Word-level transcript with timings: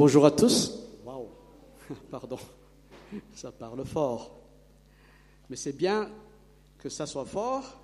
Bonjour 0.00 0.24
à 0.24 0.30
tous. 0.30 0.78
Waouh, 1.04 1.28
pardon, 2.10 2.38
ça 3.34 3.52
parle 3.52 3.84
fort. 3.84 4.34
Mais 5.50 5.56
c'est 5.56 5.74
bien 5.74 6.08
que 6.78 6.88
ça 6.88 7.04
soit 7.04 7.26
fort, 7.26 7.78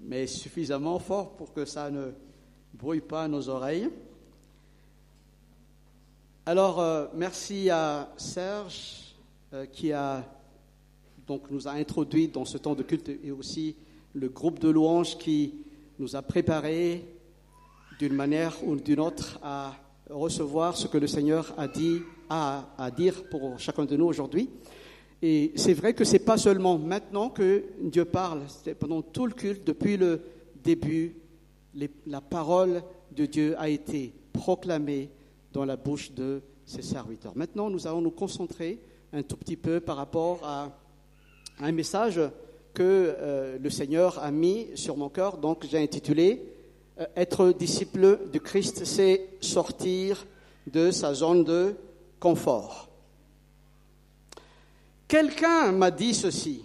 mais 0.00 0.26
suffisamment 0.26 0.98
fort 0.98 1.36
pour 1.36 1.52
que 1.52 1.64
ça 1.64 1.88
ne 1.88 2.10
brouille 2.74 3.02
pas 3.02 3.28
nos 3.28 3.48
oreilles. 3.48 3.88
Alors, 6.44 6.80
euh, 6.80 7.06
merci 7.14 7.70
à 7.70 8.12
Serge 8.16 9.14
euh, 9.52 9.64
qui 9.66 9.92
a 9.92 10.24
donc 11.24 11.52
nous 11.52 11.68
a 11.68 11.70
introduit 11.74 12.26
dans 12.26 12.44
ce 12.44 12.58
temps 12.58 12.74
de 12.74 12.82
culte 12.82 13.10
et 13.22 13.30
aussi 13.30 13.76
le 14.12 14.28
groupe 14.28 14.58
de 14.58 14.70
louanges 14.70 15.16
qui 15.18 15.54
nous 16.00 16.16
a 16.16 16.22
préparé 16.22 17.04
d'une 18.00 18.14
manière 18.14 18.56
ou 18.66 18.74
d'une 18.74 18.98
autre 18.98 19.38
à 19.40 19.76
recevoir 20.10 20.76
ce 20.76 20.86
que 20.86 20.98
le 20.98 21.06
Seigneur 21.06 21.54
a 21.56 21.68
dit 21.68 22.00
à, 22.28 22.68
à 22.78 22.90
dire 22.90 23.24
pour 23.30 23.58
chacun 23.58 23.84
de 23.84 23.96
nous 23.96 24.06
aujourd'hui. 24.06 24.50
Et 25.22 25.52
c'est 25.56 25.74
vrai 25.74 25.92
que 25.94 26.04
c'est 26.04 26.20
pas 26.20 26.38
seulement 26.38 26.78
maintenant 26.78 27.28
que 27.28 27.64
Dieu 27.80 28.04
parle, 28.04 28.42
c'est 28.48 28.74
pendant 28.74 29.02
tout 29.02 29.26
le 29.26 29.32
culte, 29.32 29.66
depuis 29.66 29.96
le 29.96 30.20
début, 30.62 31.16
la 32.06 32.20
parole 32.20 32.82
de 33.12 33.26
Dieu 33.26 33.54
a 33.58 33.68
été 33.68 34.14
proclamée 34.32 35.10
dans 35.52 35.64
la 35.64 35.76
bouche 35.76 36.12
de 36.12 36.42
ses 36.64 36.82
serviteurs. 36.82 37.32
Maintenant, 37.36 37.68
nous 37.68 37.86
allons 37.86 38.00
nous 38.00 38.10
concentrer 38.10 38.80
un 39.12 39.22
tout 39.22 39.36
petit 39.36 39.56
peu 39.56 39.80
par 39.80 39.96
rapport 39.96 40.40
à 40.44 40.70
un 41.60 41.72
message 41.72 42.20
que 42.72 42.82
euh, 43.18 43.58
le 43.58 43.70
Seigneur 43.70 44.18
a 44.20 44.30
mis 44.30 44.68
sur 44.74 44.96
mon 44.96 45.08
cœur. 45.08 45.36
Donc, 45.36 45.66
j'ai 45.68 45.78
intitulé 45.78 46.42
Être 47.16 47.52
disciple 47.52 48.28
du 48.30 48.40
Christ, 48.40 48.84
c'est 48.84 49.30
sortir 49.40 50.26
de 50.66 50.90
sa 50.90 51.14
zone 51.14 51.44
de 51.44 51.74
confort. 52.18 52.90
Quelqu'un 55.08 55.72
m'a 55.72 55.90
dit 55.90 56.14
ceci. 56.14 56.64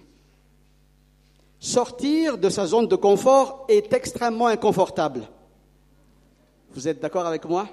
Sortir 1.57 2.37
de 2.37 2.49
sa 2.49 2.65
zone 2.65 2.87
de 2.87 2.97
confort 2.97 3.65
est 3.69 3.93
extrêmement 3.93 4.47
inconfortable. 4.47 5.21
Vous 6.71 6.85
êtes 6.85 6.99
d'accord 6.99 7.25
avec 7.25 7.45
moi? 7.45 7.69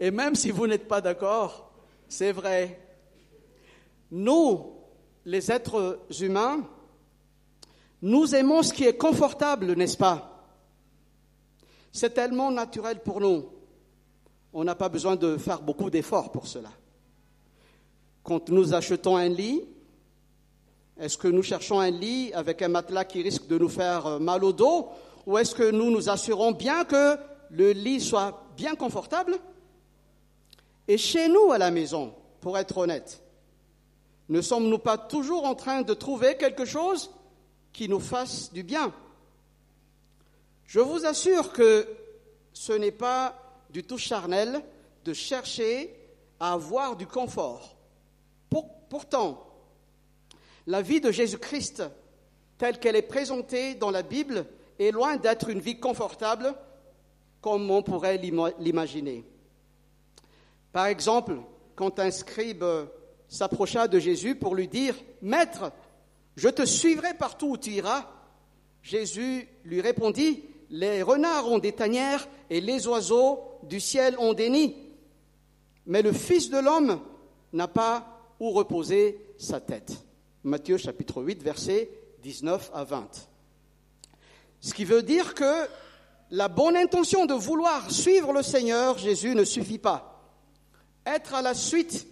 Et 0.00 0.10
même 0.10 0.34
si 0.34 0.50
vous 0.50 0.66
n'êtes 0.66 0.88
pas 0.88 1.02
d'accord, 1.02 1.70
c'est 2.08 2.32
vrai. 2.32 2.80
Nous, 4.10 4.72
les 5.26 5.52
êtres 5.52 6.00
humains, 6.20 6.66
nous 8.02 8.34
aimons 8.34 8.62
ce 8.62 8.72
qui 8.72 8.84
est 8.84 8.96
confortable, 8.96 9.74
n'est-ce 9.74 9.96
pas? 9.96 10.46
C'est 11.92 12.14
tellement 12.14 12.50
naturel 12.50 13.00
pour 13.02 13.20
nous. 13.20 13.46
On 14.52 14.64
n'a 14.64 14.74
pas 14.74 14.88
besoin 14.88 15.16
de 15.16 15.36
faire 15.36 15.60
beaucoup 15.60 15.90
d'efforts 15.90 16.32
pour 16.32 16.46
cela. 16.46 16.70
Quand 18.22 18.48
nous 18.48 18.74
achetons 18.74 19.16
un 19.16 19.28
lit, 19.28 19.62
est-ce 20.98 21.16
que 21.16 21.28
nous 21.28 21.42
cherchons 21.42 21.80
un 21.80 21.90
lit 21.90 22.32
avec 22.32 22.62
un 22.62 22.68
matelas 22.68 23.04
qui 23.04 23.22
risque 23.22 23.46
de 23.46 23.58
nous 23.58 23.68
faire 23.68 24.20
mal 24.20 24.44
au 24.44 24.52
dos? 24.52 24.88
Ou 25.26 25.38
est-ce 25.38 25.54
que 25.54 25.70
nous 25.70 25.90
nous 25.90 26.08
assurons 26.08 26.52
bien 26.52 26.84
que 26.84 27.16
le 27.50 27.72
lit 27.72 28.00
soit 28.00 28.44
bien 28.56 28.74
confortable? 28.74 29.38
Et 30.88 30.98
chez 30.98 31.28
nous 31.28 31.52
à 31.52 31.58
la 31.58 31.70
maison, 31.70 32.14
pour 32.40 32.56
être 32.58 32.78
honnête, 32.78 33.22
ne 34.28 34.40
sommes-nous 34.40 34.78
pas 34.78 34.96
toujours 34.96 35.44
en 35.44 35.54
train 35.54 35.82
de 35.82 35.94
trouver 35.94 36.36
quelque 36.36 36.64
chose 36.64 37.10
qui 37.72 37.88
nous 37.88 38.00
fasse 38.00 38.52
du 38.52 38.62
bien 38.62 38.92
Je 40.66 40.80
vous 40.80 41.06
assure 41.06 41.52
que 41.52 41.86
ce 42.52 42.72
n'est 42.72 42.92
pas 42.92 43.36
du 43.70 43.82
tout 43.82 43.98
charnel 43.98 44.62
de 45.04 45.12
chercher 45.12 45.94
à 46.38 46.52
avoir 46.52 46.96
du 46.96 47.06
confort. 47.06 47.76
pourtant, 48.88 49.46
la 50.66 50.82
vie 50.82 51.00
de 51.00 51.10
Jésus-Christ, 51.10 51.82
telle 52.58 52.78
qu'elle 52.78 52.96
est 52.96 53.02
présentée 53.02 53.74
dans 53.74 53.90
la 53.90 54.02
Bible, 54.02 54.46
est 54.78 54.90
loin 54.90 55.16
d'être 55.16 55.48
une 55.48 55.60
vie 55.60 55.78
confortable 55.78 56.54
comme 57.40 57.70
on 57.70 57.82
pourrait 57.82 58.18
l'imaginer. 58.58 59.24
Par 60.72 60.86
exemple, 60.86 61.38
quand 61.74 61.98
un 61.98 62.10
scribe 62.10 62.64
s'approcha 63.28 63.88
de 63.88 63.98
Jésus 63.98 64.34
pour 64.34 64.54
lui 64.54 64.68
dire, 64.68 64.94
Maître, 65.22 65.72
je 66.40 66.48
te 66.48 66.64
suivrai 66.64 67.12
partout 67.12 67.48
où 67.48 67.56
tu 67.58 67.68
iras. 67.72 68.06
Jésus 68.82 69.46
lui 69.62 69.82
répondit, 69.82 70.42
Les 70.70 71.02
renards 71.02 71.46
ont 71.52 71.58
des 71.58 71.72
tanières 71.72 72.26
et 72.48 72.62
les 72.62 72.86
oiseaux 72.86 73.58
du 73.64 73.78
ciel 73.78 74.16
ont 74.18 74.32
des 74.32 74.48
nids. 74.48 74.74
Mais 75.84 76.00
le 76.00 76.14
Fils 76.14 76.48
de 76.48 76.56
l'homme 76.56 77.02
n'a 77.52 77.68
pas 77.68 78.22
où 78.40 78.52
reposer 78.52 79.20
sa 79.36 79.60
tête. 79.60 79.92
Matthieu 80.42 80.78
chapitre 80.78 81.22
8, 81.22 81.42
versets 81.42 81.90
19 82.22 82.70
à 82.72 82.84
20. 82.84 83.28
Ce 84.60 84.72
qui 84.72 84.86
veut 84.86 85.02
dire 85.02 85.34
que 85.34 85.68
la 86.30 86.48
bonne 86.48 86.78
intention 86.78 87.26
de 87.26 87.34
vouloir 87.34 87.90
suivre 87.90 88.32
le 88.32 88.42
Seigneur 88.42 88.96
Jésus 88.96 89.34
ne 89.34 89.44
suffit 89.44 89.76
pas. 89.76 90.24
Être 91.04 91.34
à 91.34 91.42
la 91.42 91.52
suite 91.52 92.06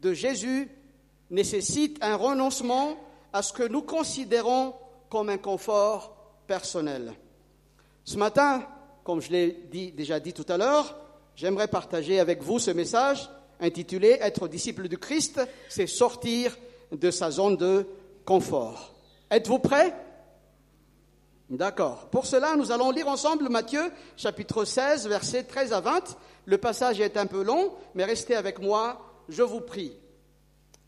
de 0.00 0.12
Jésus 0.12 0.68
nécessite 1.30 1.96
un 2.02 2.16
renoncement 2.16 2.98
à 3.32 3.42
ce 3.42 3.52
que 3.52 3.62
nous 3.62 3.82
considérons 3.82 4.74
comme 5.08 5.28
un 5.28 5.38
confort 5.38 6.16
personnel. 6.46 7.12
Ce 8.04 8.16
matin, 8.16 8.66
comme 9.04 9.20
je 9.20 9.30
l'ai 9.30 9.52
déjà 9.94 10.20
dit 10.20 10.32
tout 10.32 10.46
à 10.48 10.56
l'heure, 10.56 10.96
j'aimerais 11.36 11.68
partager 11.68 12.20
avec 12.20 12.42
vous 12.42 12.58
ce 12.58 12.70
message 12.70 13.28
intitulé 13.60 14.18
Être 14.20 14.48
disciple 14.48 14.88
du 14.88 14.98
Christ, 14.98 15.40
c'est 15.68 15.86
sortir 15.86 16.56
de 16.90 17.10
sa 17.10 17.30
zone 17.30 17.56
de 17.56 17.86
confort. 18.24 18.94
Êtes-vous 19.30 19.58
prêts? 19.58 19.94
D'accord. 21.50 22.08
Pour 22.10 22.26
cela, 22.26 22.56
nous 22.56 22.72
allons 22.72 22.90
lire 22.90 23.08
ensemble 23.08 23.48
Matthieu 23.48 23.92
chapitre 24.16 24.64
16, 24.64 25.08
versets 25.08 25.44
13 25.44 25.72
à 25.72 25.80
20. 25.80 26.16
Le 26.46 26.58
passage 26.58 27.00
est 27.00 27.16
un 27.16 27.26
peu 27.26 27.42
long, 27.42 27.72
mais 27.94 28.04
restez 28.04 28.34
avec 28.34 28.60
moi 28.60 29.00
je 29.30 29.42
vous 29.42 29.60
prie. 29.60 29.92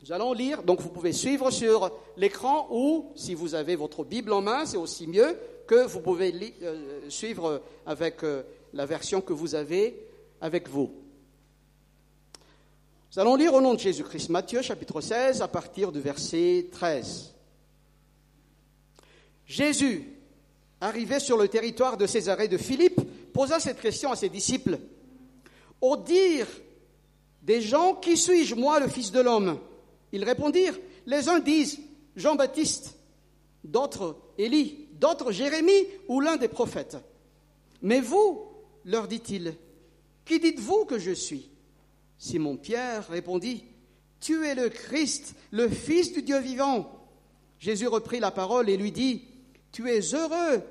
Nous 0.02 0.10
allons 0.10 0.32
lire, 0.32 0.64
donc 0.64 0.80
vous 0.80 0.88
pouvez 0.88 1.12
suivre 1.12 1.52
sur 1.52 1.92
l'écran 2.16 2.66
ou 2.72 3.12
si 3.14 3.34
vous 3.34 3.54
avez 3.54 3.76
votre 3.76 4.02
Bible 4.02 4.32
en 4.32 4.40
main, 4.40 4.66
c'est 4.66 4.76
aussi 4.76 5.06
mieux 5.06 5.38
que 5.68 5.86
vous 5.86 6.00
pouvez 6.00 6.34
euh, 6.62 7.08
suivre 7.08 7.62
avec 7.86 8.24
euh, 8.24 8.42
la 8.72 8.84
version 8.84 9.20
que 9.20 9.32
vous 9.32 9.54
avez 9.54 9.96
avec 10.40 10.68
vous. 10.68 10.90
Nous 13.14 13.20
allons 13.20 13.36
lire 13.36 13.54
au 13.54 13.60
nom 13.60 13.74
de 13.74 13.78
Jésus-Christ, 13.78 14.30
Matthieu 14.30 14.60
chapitre 14.60 15.00
16 15.00 15.40
à 15.40 15.46
partir 15.46 15.92
du 15.92 16.00
verset 16.00 16.66
13. 16.72 17.32
Jésus, 19.46 20.08
arrivé 20.80 21.20
sur 21.20 21.36
le 21.36 21.46
territoire 21.46 21.96
de 21.96 22.08
Césarée 22.08 22.48
de 22.48 22.58
Philippe, 22.58 23.00
posa 23.32 23.60
cette 23.60 23.80
question 23.80 24.10
à 24.10 24.16
ses 24.16 24.30
disciples. 24.30 24.80
Au 25.80 25.96
dire 25.96 26.48
des 27.40 27.60
gens, 27.60 27.94
qui 27.94 28.16
suis-je, 28.16 28.56
moi, 28.56 28.80
le 28.80 28.88
Fils 28.88 29.12
de 29.12 29.20
l'homme? 29.20 29.60
Ils 30.12 30.24
répondirent, 30.24 30.78
les 31.06 31.28
uns 31.28 31.40
disent 31.40 31.80
Jean-Baptiste, 32.16 32.94
d'autres 33.64 34.16
Élie, 34.38 34.88
d'autres 35.00 35.32
Jérémie 35.32 35.86
ou 36.08 36.20
l'un 36.20 36.36
des 36.36 36.48
prophètes. 36.48 36.98
Mais 37.80 38.00
vous, 38.00 38.42
leur 38.84 39.08
dit-il, 39.08 39.54
qui 40.24 40.38
dites-vous 40.38 40.84
que 40.84 40.98
je 40.98 41.12
suis? 41.12 41.50
Simon-Pierre 42.18 43.08
répondit, 43.08 43.64
Tu 44.20 44.46
es 44.46 44.54
le 44.54 44.68
Christ, 44.68 45.34
le 45.50 45.68
Fils 45.68 46.12
du 46.12 46.22
Dieu 46.22 46.38
vivant. 46.38 46.88
Jésus 47.58 47.88
reprit 47.88 48.20
la 48.20 48.30
parole 48.30 48.68
et 48.68 48.76
lui 48.76 48.92
dit, 48.92 49.22
Tu 49.72 49.90
es 49.90 50.00
heureux, 50.14 50.62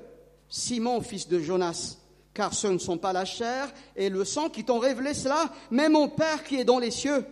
Simon, 0.48 1.00
fils 1.02 1.28
de 1.28 1.40
Jonas 1.40 1.98
car 2.34 2.54
ce 2.54 2.66
ne 2.66 2.78
sont 2.78 2.98
pas 2.98 3.12
la 3.12 3.24
chair 3.24 3.72
et 3.96 4.08
le 4.08 4.24
sang 4.24 4.48
qui 4.48 4.64
t'ont 4.64 4.78
révélé 4.78 5.14
cela, 5.14 5.52
mais 5.70 5.88
mon 5.88 6.08
Père 6.08 6.44
qui 6.44 6.56
est 6.56 6.64
dans 6.64 6.78
les 6.78 6.90
cieux. 6.90 7.24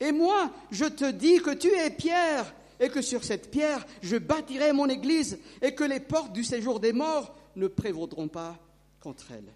Et 0.00 0.12
moi, 0.12 0.50
je 0.70 0.84
te 0.84 1.10
dis 1.10 1.40
que 1.40 1.54
tu 1.54 1.68
es 1.68 1.90
Pierre, 1.90 2.54
et 2.78 2.88
que 2.88 3.00
sur 3.00 3.24
cette 3.24 3.50
pierre, 3.50 3.86
je 4.02 4.16
bâtirai 4.16 4.72
mon 4.72 4.88
église, 4.88 5.38
et 5.62 5.74
que 5.74 5.84
les 5.84 6.00
portes 6.00 6.32
du 6.32 6.44
séjour 6.44 6.80
des 6.80 6.92
morts 6.92 7.34
ne 7.56 7.68
prévaudront 7.68 8.28
pas 8.28 8.58
contre 9.00 9.32
elle. 9.32 9.52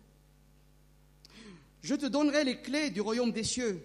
Je 1.82 1.94
te 1.94 2.06
donnerai 2.06 2.44
les 2.44 2.60
clés 2.60 2.90
du 2.90 3.00
royaume 3.00 3.32
des 3.32 3.44
cieux. 3.44 3.82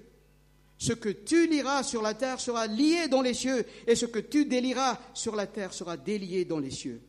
Ce 0.77 0.93
que 0.93 1.09
tu 1.09 1.47
liras 1.47 1.83
sur 1.83 2.01
la 2.01 2.13
terre 2.13 2.39
sera 2.39 2.67
lié 2.67 3.07
dans 3.09 3.21
les 3.21 3.33
cieux, 3.33 3.65
et 3.87 3.95
ce 3.95 4.05
que 4.05 4.19
tu 4.19 4.45
délieras 4.45 4.99
sur 5.13 5.35
la 5.35 5.47
terre 5.47 5.73
sera 5.73 5.97
délié 5.97 6.45
dans 6.45 6.59
les 6.59 6.71
cieux. 6.71 7.01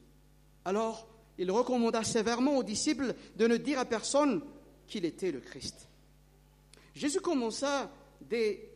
Alors, 0.64 1.06
il 1.38 1.50
recommanda 1.50 2.02
sévèrement 2.02 2.56
aux 2.56 2.62
disciples 2.62 3.14
de 3.36 3.46
ne 3.46 3.56
dire 3.56 3.78
à 3.78 3.84
personne 3.84 4.42
qu'il 4.86 5.04
était 5.04 5.32
le 5.32 5.40
Christ. 5.40 5.88
Jésus 6.94 7.20
commença 7.20 7.90
dès, 8.22 8.75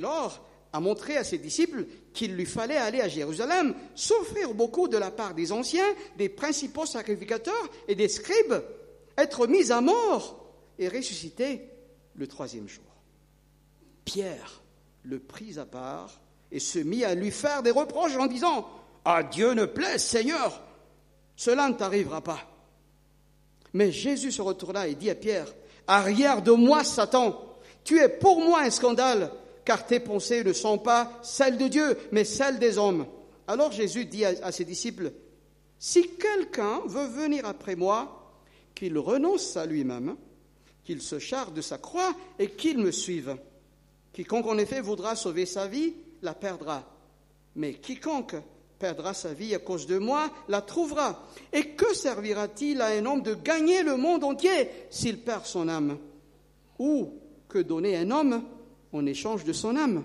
lors 0.00 0.44
à 0.72 0.80
montrer 0.80 1.16
à 1.16 1.24
ses 1.24 1.38
disciples 1.38 1.86
qu'il 2.12 2.34
lui 2.34 2.44
fallait 2.44 2.76
aller 2.76 3.00
à 3.00 3.08
Jérusalem, 3.08 3.74
souffrir 3.94 4.52
beaucoup 4.52 4.88
de 4.88 4.98
la 4.98 5.10
part 5.10 5.34
des 5.34 5.52
anciens, 5.52 5.86
des 6.18 6.28
principaux 6.28 6.86
sacrificateurs 6.86 7.70
et 7.88 7.94
des 7.94 8.08
scribes, 8.08 8.62
être 9.16 9.46
mis 9.46 9.72
à 9.72 9.80
mort 9.80 10.52
et 10.78 10.88
ressusciter 10.88 11.62
le 12.14 12.26
troisième 12.26 12.68
jour. 12.68 12.84
Pierre 14.04 14.62
le 15.02 15.18
prit 15.18 15.58
à 15.58 15.64
part 15.64 16.20
et 16.50 16.60
se 16.60 16.78
mit 16.78 17.04
à 17.04 17.14
lui 17.14 17.30
faire 17.30 17.62
des 17.62 17.70
reproches 17.70 18.16
en 18.16 18.26
disant 18.26 18.68
À 19.04 19.22
Dieu 19.22 19.52
ne 19.52 19.64
plaise, 19.64 20.02
Seigneur, 20.02 20.62
cela 21.36 21.68
ne 21.68 21.74
t'arrivera 21.74 22.20
pas. 22.20 22.40
Mais 23.72 23.92
Jésus 23.92 24.32
se 24.32 24.42
retourna 24.42 24.88
et 24.88 24.94
dit 24.94 25.10
à 25.10 25.14
Pierre 25.14 25.52
Arrière 25.86 26.42
de 26.42 26.52
moi, 26.52 26.82
Satan, 26.82 27.40
tu 27.84 28.00
es 28.00 28.08
pour 28.08 28.40
moi 28.40 28.62
un 28.62 28.70
scandale, 28.70 29.30
car 29.66 29.84
tes 29.84 30.00
pensées 30.00 30.44
ne 30.44 30.54
sont 30.54 30.78
pas 30.78 31.12
celles 31.22 31.58
de 31.58 31.66
Dieu, 31.66 31.98
mais 32.12 32.24
celles 32.24 32.58
des 32.58 32.78
hommes. 32.78 33.04
Alors 33.48 33.72
Jésus 33.72 34.06
dit 34.06 34.24
à, 34.24 34.52
ses 34.52 34.64
disciples 34.64 35.12
Si 35.78 36.08
quelqu'un 36.16 36.80
veut 36.86 37.08
venir 37.08 37.44
après 37.44 37.74
moi, 37.74 38.32
qu'il 38.74 38.96
renonce 38.96 39.56
à 39.56 39.66
lui-même, 39.66 40.16
qu'il 40.84 41.02
se 41.02 41.18
charge 41.18 41.52
de 41.52 41.60
sa 41.60 41.78
croix 41.78 42.14
et 42.38 42.50
qu'il 42.50 42.78
me 42.78 42.92
suive. 42.92 43.36
Quiconque 44.12 44.46
en 44.46 44.56
effet 44.56 44.80
voudra 44.80 45.16
sauver 45.16 45.46
sa 45.46 45.66
vie, 45.66 45.94
la 46.22 46.34
perdra. 46.34 46.84
Mais 47.56 47.74
quiconque 47.74 48.36
perdra 48.78 49.14
sa 49.14 49.32
vie 49.32 49.54
à 49.54 49.58
cause 49.58 49.86
de 49.86 49.98
moi, 49.98 50.30
la 50.48 50.62
trouvera. 50.62 51.26
Et 51.52 51.70
que 51.70 51.92
servira-t-il 51.92 52.80
à 52.80 52.88
un 52.88 53.04
homme 53.04 53.22
de 53.22 53.34
gagner 53.34 53.82
le 53.82 53.96
monde 53.96 54.22
entier 54.22 54.70
s'il 54.90 55.18
perd 55.18 55.44
son 55.44 55.68
âme? 55.68 55.98
Ou 56.78 57.14
que 57.48 57.58
donner 57.58 57.96
un 57.96 58.10
homme 58.12 58.44
en 58.92 59.06
échange 59.06 59.44
de 59.44 59.52
son 59.52 59.76
âme 59.76 60.04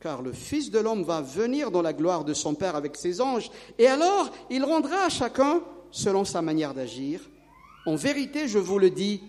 Car 0.00 0.22
le 0.22 0.32
Fils 0.32 0.70
de 0.70 0.78
l'homme 0.78 1.02
va 1.02 1.20
venir 1.20 1.70
dans 1.70 1.82
la 1.82 1.92
gloire 1.92 2.24
de 2.24 2.34
son 2.34 2.54
Père 2.54 2.76
avec 2.76 2.96
ses 2.96 3.20
anges, 3.20 3.50
et 3.78 3.86
alors 3.86 4.30
il 4.50 4.64
rendra 4.64 5.04
à 5.04 5.08
chacun 5.08 5.62
selon 5.90 6.24
sa 6.24 6.42
manière 6.42 6.74
d'agir. 6.74 7.20
En 7.86 7.96
vérité, 7.96 8.48
je 8.48 8.58
vous 8.58 8.78
le 8.78 8.90
dis, 8.90 9.22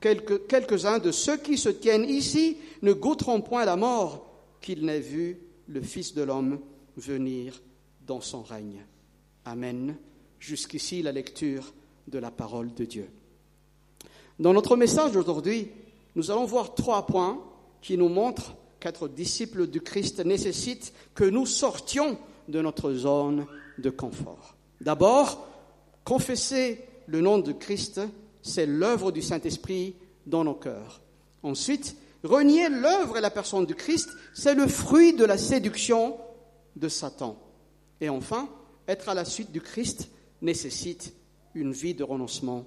quelques-uns 0.00 0.98
de 0.98 1.10
ceux 1.10 1.36
qui 1.36 1.58
se 1.58 1.68
tiennent 1.68 2.08
ici 2.08 2.58
ne 2.82 2.92
goûteront 2.92 3.40
point 3.40 3.64
la 3.64 3.76
mort 3.76 4.26
qu'ils 4.60 4.84
n'aient 4.84 5.00
vu 5.00 5.38
le 5.68 5.80
Fils 5.82 6.14
de 6.14 6.22
l'homme 6.22 6.60
venir 6.96 7.60
dans 8.06 8.20
son 8.20 8.42
règne. 8.42 8.84
Amen. 9.44 9.96
Jusqu'ici 10.38 11.02
la 11.02 11.12
lecture 11.12 11.72
de 12.08 12.18
la 12.18 12.30
parole 12.30 12.72
de 12.74 12.84
Dieu. 12.84 13.08
Dans 14.38 14.52
notre 14.52 14.76
message 14.76 15.12
d'aujourd'hui, 15.12 15.68
nous 16.14 16.30
allons 16.30 16.44
voir 16.44 16.74
trois 16.74 17.06
points 17.06 17.42
qui 17.86 17.96
nous 17.96 18.08
montrent 18.08 18.56
qu'être 18.80 19.06
disciples 19.06 19.68
du 19.68 19.80
Christ 19.80 20.18
nécessite 20.24 20.92
que 21.14 21.22
nous 21.22 21.46
sortions 21.46 22.18
de 22.48 22.60
notre 22.60 22.92
zone 22.92 23.46
de 23.78 23.90
confort. 23.90 24.56
D'abord, 24.80 25.46
confesser 26.02 26.84
le 27.06 27.20
nom 27.20 27.38
de 27.38 27.52
Christ, 27.52 28.00
c'est 28.42 28.66
l'œuvre 28.66 29.12
du 29.12 29.22
Saint-Esprit 29.22 29.94
dans 30.26 30.42
nos 30.42 30.54
cœurs. 30.54 31.00
Ensuite, 31.44 31.96
renier 32.24 32.68
l'œuvre 32.68 33.18
et 33.18 33.20
la 33.20 33.30
personne 33.30 33.66
du 33.66 33.76
Christ, 33.76 34.10
c'est 34.34 34.56
le 34.56 34.66
fruit 34.66 35.12
de 35.12 35.24
la 35.24 35.38
séduction 35.38 36.16
de 36.74 36.88
Satan. 36.88 37.38
Et 38.00 38.08
enfin, 38.08 38.48
être 38.88 39.08
à 39.08 39.14
la 39.14 39.24
suite 39.24 39.52
du 39.52 39.60
Christ 39.60 40.08
nécessite 40.42 41.14
une 41.54 41.70
vie 41.70 41.94
de 41.94 42.02
renoncement 42.02 42.64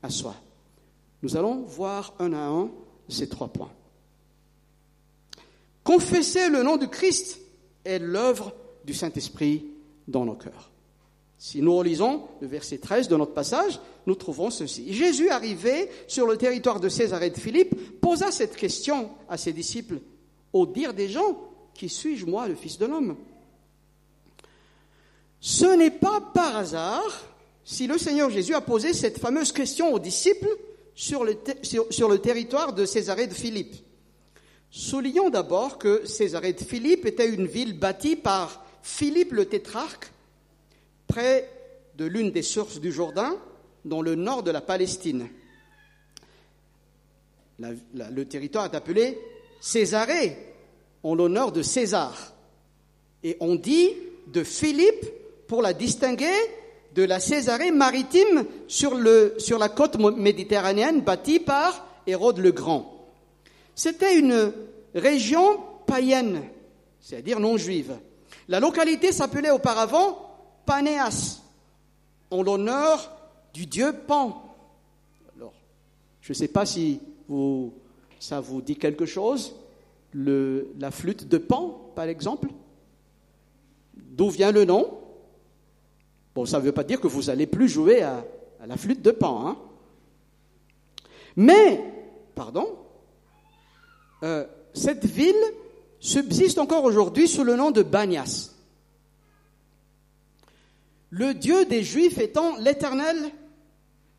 à 0.00 0.10
soi. 0.10 0.36
Nous 1.22 1.36
allons 1.36 1.62
voir 1.62 2.14
un 2.20 2.32
à 2.32 2.46
un 2.46 2.70
ces 3.08 3.28
trois 3.28 3.48
points. 3.48 3.72
Confesser 5.84 6.48
le 6.48 6.62
nom 6.62 6.76
du 6.76 6.88
Christ 6.88 7.40
est 7.84 7.98
l'œuvre 7.98 8.54
du 8.84 8.94
Saint-Esprit 8.94 9.66
dans 10.06 10.24
nos 10.24 10.34
cœurs. 10.34 10.70
Si 11.38 11.62
nous 11.62 11.74
relisons 11.74 12.28
le 12.42 12.46
verset 12.46 12.78
13 12.78 13.08
de 13.08 13.16
notre 13.16 13.32
passage, 13.32 13.80
nous 14.06 14.14
trouvons 14.14 14.50
ceci. 14.50 14.92
Jésus, 14.92 15.30
arrivé 15.30 15.88
sur 16.06 16.26
le 16.26 16.36
territoire 16.36 16.80
de 16.80 16.90
Césarée 16.90 17.30
de 17.30 17.38
Philippe, 17.38 18.00
posa 18.00 18.30
cette 18.30 18.56
question 18.56 19.10
à 19.28 19.38
ses 19.38 19.54
disciples. 19.54 20.00
Au 20.52 20.66
dire 20.66 20.92
des 20.92 21.08
gens, 21.08 21.40
qui 21.72 21.88
suis-je 21.88 22.26
moi, 22.26 22.46
le 22.46 22.54
Fils 22.54 22.76
de 22.76 22.84
l'homme? 22.84 23.16
Ce 25.40 25.64
n'est 25.64 25.90
pas 25.90 26.20
par 26.20 26.56
hasard 26.56 27.26
si 27.64 27.86
le 27.86 27.96
Seigneur 27.96 28.28
Jésus 28.28 28.54
a 28.54 28.60
posé 28.60 28.92
cette 28.92 29.18
fameuse 29.18 29.52
question 29.52 29.94
aux 29.94 29.98
disciples 29.98 30.50
sur 30.94 31.24
le, 31.24 31.38
sur, 31.62 32.08
le 32.10 32.18
territoire 32.18 32.74
de 32.74 32.84
Césarée 32.84 33.26
de 33.26 33.34
Philippe. 33.34 33.76
Soulignons 34.70 35.30
d'abord 35.30 35.78
que 35.78 36.06
Césarée 36.06 36.52
de 36.52 36.60
Philippe 36.60 37.04
était 37.04 37.28
une 37.28 37.46
ville 37.46 37.78
bâtie 37.78 38.16
par 38.16 38.64
Philippe 38.82 39.32
le 39.32 39.46
tétrarque, 39.46 40.12
près 41.08 41.50
de 41.96 42.04
l'une 42.04 42.30
des 42.30 42.42
sources 42.42 42.80
du 42.80 42.92
Jourdain, 42.92 43.36
dans 43.84 44.00
le 44.00 44.14
nord 44.14 44.42
de 44.42 44.50
la 44.50 44.60
Palestine. 44.60 45.28
le 47.58 48.24
territoire 48.24 48.66
est 48.66 48.76
appelé 48.76 49.18
Césarée, 49.60 50.36
en 51.02 51.14
l'honneur 51.14 51.50
de 51.50 51.62
César. 51.62 52.32
Et 53.22 53.36
on 53.40 53.56
dit 53.56 53.90
de 54.28 54.44
Philippe 54.44 55.06
pour 55.48 55.62
la 55.62 55.72
distinguer 55.72 56.36
de 56.94 57.02
la 57.02 57.20
Césarée 57.20 57.70
maritime 57.70 58.44
sur, 58.68 58.94
la 58.94 59.68
côte 59.68 59.98
méditerranéenne 59.98 61.00
bâtie 61.00 61.40
par 61.40 61.86
Hérode 62.06 62.38
le 62.38 62.52
Grand. 62.52 62.99
C'était 63.80 64.18
une 64.18 64.52
région 64.94 65.58
païenne, 65.86 66.42
c'est-à-dire 67.00 67.40
non 67.40 67.56
juive. 67.56 67.96
La 68.46 68.60
localité 68.60 69.10
s'appelait 69.10 69.52
auparavant 69.52 70.36
Panéas, 70.66 71.40
en 72.30 72.42
l'honneur 72.42 73.10
du 73.54 73.64
dieu 73.64 73.94
Pan. 74.06 74.54
Alors, 75.34 75.54
je 76.20 76.32
ne 76.32 76.34
sais 76.34 76.48
pas 76.48 76.66
si 76.66 77.00
ça 78.18 78.38
vous 78.40 78.60
dit 78.60 78.76
quelque 78.76 79.06
chose, 79.06 79.56
la 80.12 80.90
flûte 80.90 81.26
de 81.26 81.38
Pan, 81.38 81.90
par 81.94 82.04
exemple. 82.04 82.48
D'où 83.94 84.28
vient 84.28 84.52
le 84.52 84.66
nom? 84.66 84.92
Bon, 86.34 86.44
ça 86.44 86.58
ne 86.58 86.64
veut 86.64 86.72
pas 86.72 86.84
dire 86.84 87.00
que 87.00 87.08
vous 87.08 87.22
n'allez 87.22 87.46
plus 87.46 87.70
jouer 87.70 88.02
à, 88.02 88.26
la 88.66 88.76
flûte 88.76 89.00
de 89.00 89.10
Pan. 89.10 89.46
Hein. 89.48 89.56
Mais, 91.34 91.82
pardon, 92.34 92.76
euh, 94.22 94.44
cette 94.74 95.06
ville 95.06 95.34
subsiste 95.98 96.58
encore 96.58 96.84
aujourd'hui 96.84 97.28
sous 97.28 97.44
le 97.44 97.56
nom 97.56 97.70
de 97.70 97.82
Banias. 97.82 98.50
Le 101.10 101.34
Dieu 101.34 101.64
des 101.64 101.82
Juifs 101.82 102.18
étant 102.18 102.56
l'Éternel, 102.56 103.16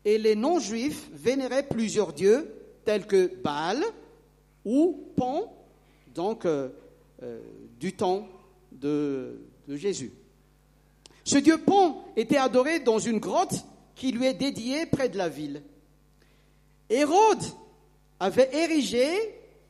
et 0.04 0.18
les 0.18 0.34
non-juifs 0.34 1.08
vénéraient 1.12 1.66
plusieurs 1.66 2.12
dieux 2.12 2.52
tels 2.84 3.06
que 3.06 3.30
Baal 3.42 3.82
ou 4.64 5.04
Pan, 5.16 5.52
donc 6.14 6.44
euh, 6.44 6.68
euh, 7.22 7.40
du 7.78 7.92
temps 7.92 8.26
de 8.72 9.38
Jésus. 9.68 10.12
Ce 11.24 11.38
dieu 11.38 11.58
Pan 11.58 12.04
était 12.16 12.36
adoré 12.36 12.80
dans 12.80 12.98
une 12.98 13.18
grotte 13.18 13.64
qui 13.94 14.10
lui 14.10 14.26
est 14.26 14.34
dédiée 14.34 14.86
près 14.86 15.08
de 15.08 15.18
la 15.18 15.28
ville. 15.28 15.62
Hérode 16.90 17.44
avait 18.18 18.50
érigé 18.52 19.08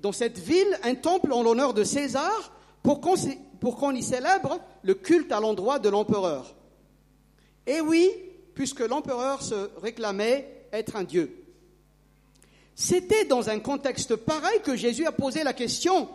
dans 0.02 0.12
cette 0.12 0.38
ville 0.38 0.78
un 0.82 0.94
temple 0.96 1.32
en 1.32 1.42
l'honneur 1.42 1.72
de 1.72 1.84
César 1.84 2.52
pour 2.82 3.00
qu'on 3.00 3.94
y 3.94 4.02
célèbre 4.02 4.58
le 4.82 4.94
culte 4.94 5.32
à 5.32 5.40
l'endroit 5.40 5.78
de 5.78 5.88
l'empereur. 5.88 6.54
Et 7.66 7.80
oui, 7.80 8.10
puisque 8.54 8.80
l'empereur 8.80 9.40
se 9.42 9.70
réclamait 9.80 10.66
être 10.72 10.96
un 10.96 11.04
dieu. 11.04 11.38
C'était 12.74 13.24
dans 13.24 13.48
un 13.48 13.60
contexte 13.60 14.16
pareil 14.16 14.60
que 14.64 14.76
Jésus 14.76 15.06
a 15.06 15.12
posé 15.12 15.44
la 15.44 15.52
question 15.52 16.08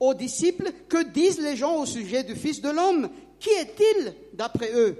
aux 0.00 0.12
disciples, 0.12 0.72
que 0.88 1.02
disent 1.04 1.40
les 1.40 1.56
gens 1.56 1.76
au 1.80 1.86
sujet 1.86 2.24
du 2.24 2.34
Fils 2.34 2.60
de 2.60 2.68
l'homme? 2.68 3.08
Qui 3.38 3.50
est-il 3.50 4.14
d'après 4.34 4.72
eux? 4.74 4.98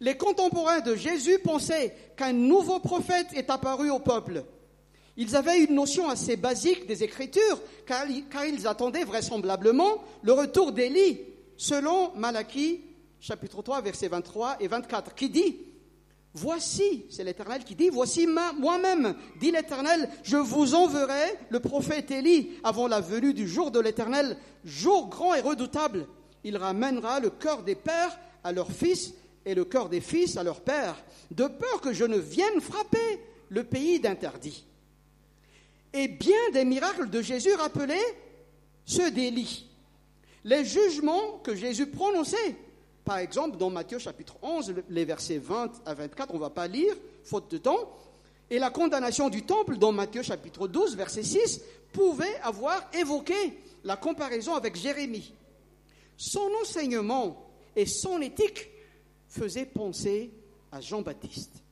Les 0.00 0.16
contemporains 0.16 0.80
de 0.80 0.96
Jésus 0.96 1.38
pensaient 1.38 1.96
qu'un 2.16 2.32
nouveau 2.32 2.80
prophète 2.80 3.28
est 3.34 3.48
apparu 3.48 3.90
au 3.90 4.00
peuple. 4.00 4.44
Ils 5.16 5.36
avaient 5.36 5.64
une 5.64 5.74
notion 5.74 6.08
assez 6.08 6.36
basique 6.36 6.86
des 6.86 7.02
Écritures, 7.04 7.60
car, 7.86 8.06
ils 8.46 8.66
attendaient 8.66 9.04
vraisemblablement 9.04 10.02
le 10.22 10.32
retour 10.32 10.72
d'Élie, 10.72 11.20
selon 11.56 12.14
Malachie 12.16 12.80
chapitre 13.20 13.62
3, 13.62 13.82
versets 13.82 14.08
23 14.08 14.56
et 14.60 14.68
24, 14.68 15.14
qui 15.14 15.28
dit, 15.28 15.56
Voici, 16.34 17.04
c'est 17.10 17.24
l'Éternel 17.24 17.62
qui 17.62 17.74
dit, 17.74 17.90
Voici 17.90 18.26
moi-même, 18.26 19.14
dit 19.38 19.50
l'Éternel, 19.50 20.08
je 20.22 20.38
vous 20.38 20.74
enverrai 20.74 21.38
le 21.50 21.60
prophète 21.60 22.10
Élie 22.10 22.52
avant 22.64 22.88
la 22.88 23.00
venue 23.00 23.34
du 23.34 23.46
jour 23.46 23.70
de 23.70 23.80
l'Éternel, 23.80 24.36
jour 24.64 25.08
grand 25.08 25.34
et 25.34 25.40
redoutable 25.40 26.06
il 26.44 26.56
ramènera 26.56 27.20
le 27.20 27.30
cœur 27.30 27.62
des 27.62 27.74
pères 27.74 28.18
à 28.44 28.52
leurs 28.52 28.70
fils 28.70 29.14
et 29.44 29.54
le 29.54 29.64
cœur 29.64 29.88
des 29.88 30.00
fils 30.00 30.36
à 30.36 30.42
leurs 30.42 30.60
pères, 30.60 30.96
de 31.30 31.46
peur 31.46 31.80
que 31.80 31.92
je 31.92 32.04
ne 32.04 32.18
vienne 32.18 32.60
frapper 32.60 33.20
le 33.48 33.64
pays 33.64 34.00
d'interdit. 34.00 34.64
Et 35.92 36.08
bien 36.08 36.50
des 36.52 36.64
miracles 36.64 37.10
de 37.10 37.20
Jésus 37.20 37.52
rappelaient 37.54 37.98
ceux 38.84 39.10
d'Élie. 39.10 39.68
Les 40.44 40.64
jugements 40.64 41.38
que 41.38 41.54
Jésus 41.54 41.86
prononçait, 41.86 42.56
par 43.04 43.18
exemple 43.18 43.56
dans 43.58 43.70
Matthieu 43.70 43.98
chapitre 43.98 44.36
11, 44.42 44.74
les 44.88 45.04
versets 45.04 45.38
20 45.38 45.82
à 45.86 45.94
24, 45.94 46.30
on 46.30 46.36
ne 46.36 46.40
va 46.40 46.50
pas 46.50 46.66
lire, 46.66 46.94
faute 47.22 47.50
de 47.50 47.58
temps, 47.58 47.96
et 48.50 48.58
la 48.58 48.70
condamnation 48.70 49.28
du 49.28 49.42
temple 49.42 49.78
dans 49.78 49.92
Matthieu 49.92 50.22
chapitre 50.22 50.66
12, 50.66 50.96
verset 50.96 51.22
6, 51.22 51.62
pouvait 51.92 52.36
avoir 52.42 52.90
évoqué 52.94 53.34
la 53.84 53.96
comparaison 53.96 54.54
avec 54.54 54.76
Jérémie. 54.76 55.32
Son 56.16 56.48
enseignement 56.60 57.50
et 57.76 57.86
son 57.86 58.20
éthique 58.20 58.68
faisaient 59.28 59.66
penser 59.66 60.30
à 60.70 60.80
Jean-Baptiste. 60.80 61.62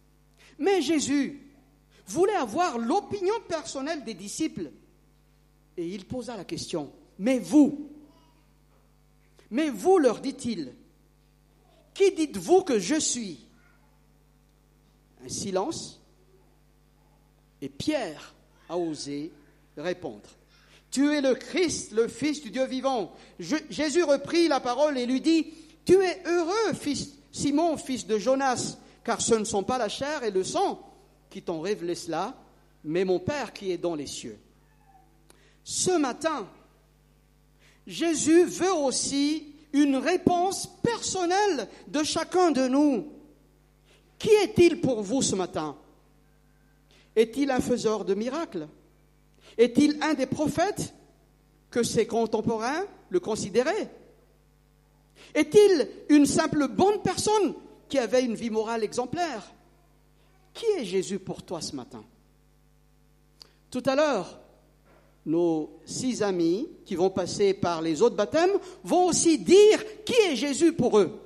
Mais 0.59 0.83
Jésus 0.83 1.50
voulait 2.11 2.35
avoir 2.35 2.79
l'opinion 2.79 3.35
personnelle 3.49 4.05
des 4.05 4.15
disciples. 4.15 4.71
Et 5.77 5.87
il 5.87 6.05
posa 6.05 6.37
la 6.37 6.45
question, 6.45 6.93
mais 7.19 7.39
vous, 7.39 7.91
mais 9.51 9.71
vous, 9.71 9.99
leur 9.99 10.21
dit-il, 10.21 10.75
qui 11.95 12.13
dites-vous 12.13 12.63
que 12.63 12.79
je 12.79 12.99
suis? 12.99 13.47
Un 15.25 15.29
silence. 15.29 16.01
Et 17.63 17.69
Pierre 17.69 18.35
a 18.69 18.77
osé 18.79 19.33
répondre. 19.77 20.29
Tu 20.91 21.13
es 21.13 21.21
le 21.21 21.35
Christ, 21.35 21.93
le 21.93 22.09
Fils 22.09 22.43
du 22.43 22.51
Dieu 22.51 22.65
vivant. 22.65 23.15
Jésus 23.39 24.03
reprit 24.03 24.49
la 24.49 24.61
parole 24.61 24.99
et 24.99 25.07
lui 25.07 25.21
dit, 25.21 25.47
Tu 25.85 25.95
es 25.95 26.23
heureux, 26.27 26.73
fils, 26.75 27.11
Simon, 27.31 27.77
fils 27.77 28.07
de 28.07 28.19
Jonas, 28.19 28.79
car 29.05 29.21
ce 29.21 29.35
ne 29.35 29.45
sont 29.45 29.63
pas 29.63 29.79
la 29.79 29.89
chair 29.89 30.25
et 30.25 30.31
le 30.31 30.43
sang 30.43 30.90
qui 31.31 31.43
t'ont 31.43 31.61
révélé 31.61 31.95
cela, 31.95 32.37
mais 32.85 33.05
mon 33.05 33.21
Père 33.21 33.53
qui 33.53 33.71
est 33.71 33.79
dans 33.79 33.95
les 33.95 34.07
cieux. 34.07 34.39
Ce 35.65 35.97
matin, 35.97 36.49
Jésus 37.87 38.45
veut 38.45 38.73
aussi 38.73 39.55
une 39.73 39.97
réponse 39.97 40.69
personnelle 40.83 41.69
de 41.87 42.03
chacun 42.03 42.51
de 42.51 42.67
nous. 42.67 43.13
Qui 44.19 44.31
est-il 44.31 44.81
pour 44.81 45.03
vous 45.03 45.23
ce 45.23 45.37
matin? 45.37 45.77
Est-il 47.15 47.51
un 47.51 47.61
faiseur 47.61 48.05
de 48.05 48.15
miracles? 48.15 48.69
Est-il 49.57 50.03
un 50.03 50.15
des 50.15 50.27
prophètes 50.27 50.95
que 51.71 51.83
ses 51.83 52.07
contemporains 52.07 52.85
le 53.09 53.21
considéraient? 53.21 53.91
Est-il 55.35 55.89
une 56.09 56.27
simple 56.27 56.69
bonne 56.69 57.03
personne 57.03 57.55
qui 57.89 57.99
avait 57.99 58.25
une 58.25 58.35
vie 58.35 58.51
morale 58.51 58.83
exemplaire? 58.83 59.53
Qui 60.55 60.67
est 60.79 60.85
Jésus 60.85 61.19
pour 61.19 61.43
toi 61.43 61.61
ce 61.61 61.75
matin? 61.75 62.05
Tout 63.71 63.83
à 63.87 63.95
l'heure, 63.95 64.41
nos 65.27 65.79
six 65.85 66.23
amis 66.23 66.69
qui 66.85 66.97
vont 66.97 67.11
passer 67.11 67.55
par 67.55 67.83
les 67.83 68.03
autres 68.03 68.17
baptêmes 68.17 68.59
vont 68.83 69.07
aussi 69.07 69.39
dire 69.39 69.85
qui 70.05 70.15
est 70.15 70.37
Jésus 70.37 70.73
pour 70.73 70.99
eux. 70.99 71.21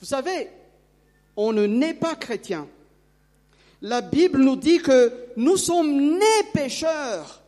Vous 0.00 0.06
savez, 0.06 0.48
on 1.36 1.52
ne 1.52 1.66
naît 1.66 1.94
pas 1.94 2.16
chrétien. 2.16 2.68
La 3.80 4.00
Bible 4.00 4.40
nous 4.40 4.56
dit 4.56 4.78
que 4.78 5.12
nous 5.36 5.56
sommes 5.56 6.18
nés 6.18 6.50
pécheurs. 6.52 7.40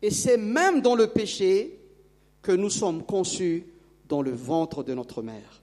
Et 0.00 0.10
c'est 0.10 0.36
même 0.36 0.80
dans 0.80 0.94
le 0.94 1.08
péché 1.08 1.78
que 2.42 2.52
nous 2.52 2.70
sommes 2.70 3.04
conçus 3.04 3.66
dans 4.08 4.22
le 4.22 4.32
ventre 4.32 4.82
de 4.82 4.94
notre 4.94 5.22
mère. 5.22 5.62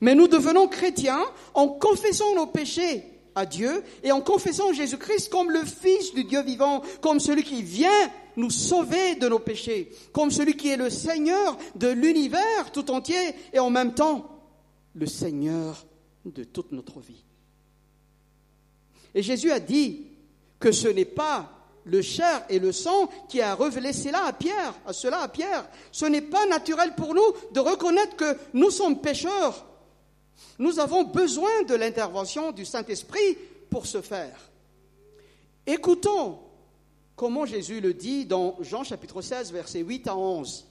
Mais 0.00 0.14
nous 0.14 0.28
devenons 0.28 0.68
chrétiens 0.68 1.24
en 1.54 1.68
confessant 1.68 2.34
nos 2.34 2.46
péchés 2.46 3.04
à 3.34 3.46
Dieu 3.46 3.82
et 4.02 4.12
en 4.12 4.20
confessant 4.20 4.72
Jésus-Christ 4.72 5.30
comme 5.30 5.50
le 5.50 5.64
Fils 5.64 6.14
du 6.14 6.24
Dieu 6.24 6.42
vivant, 6.42 6.82
comme 7.00 7.20
celui 7.20 7.42
qui 7.42 7.62
vient 7.62 8.10
nous 8.36 8.50
sauver 8.50 9.16
de 9.16 9.28
nos 9.28 9.38
péchés, 9.38 9.90
comme 10.12 10.30
celui 10.30 10.56
qui 10.56 10.68
est 10.68 10.76
le 10.76 10.90
Seigneur 10.90 11.56
de 11.74 11.88
l'univers 11.88 12.72
tout 12.72 12.90
entier 12.90 13.34
et 13.52 13.58
en 13.58 13.70
même 13.70 13.94
temps 13.94 14.30
le 14.94 15.06
Seigneur 15.06 15.86
de 16.24 16.44
toute 16.44 16.72
notre 16.72 17.00
vie. 17.00 17.24
Et 19.14 19.22
Jésus 19.22 19.52
a 19.52 19.60
dit 19.60 20.06
que 20.58 20.72
ce 20.72 20.88
n'est 20.88 21.04
pas 21.04 21.50
le 21.84 22.02
chair 22.02 22.44
et 22.48 22.58
le 22.58 22.72
sang 22.72 23.08
qui 23.28 23.40
a 23.40 23.54
révélé 23.54 23.92
cela 23.92 24.24
à 24.24 24.32
Pierre, 24.32 24.74
à 24.86 24.92
cela 24.92 25.20
à 25.20 25.28
Pierre. 25.28 25.68
Ce 25.92 26.06
n'est 26.06 26.22
pas 26.22 26.46
naturel 26.46 26.94
pour 26.94 27.14
nous 27.14 27.32
de 27.52 27.60
reconnaître 27.60 28.16
que 28.16 28.36
nous 28.54 28.70
sommes 28.70 29.00
pécheurs 29.00 29.66
nous 30.58 30.78
avons 30.78 31.04
besoin 31.04 31.62
de 31.62 31.74
l'intervention 31.74 32.52
du 32.52 32.64
Saint-Esprit 32.64 33.38
pour 33.70 33.86
ce 33.86 34.00
faire. 34.02 34.50
Écoutons 35.66 36.40
comment 37.16 37.46
Jésus 37.46 37.80
le 37.80 37.94
dit 37.94 38.26
dans 38.26 38.56
Jean 38.60 38.84
chapitre 38.84 39.22
16, 39.22 39.52
versets 39.52 39.80
8 39.80 40.08
à 40.08 40.16
11. 40.16 40.66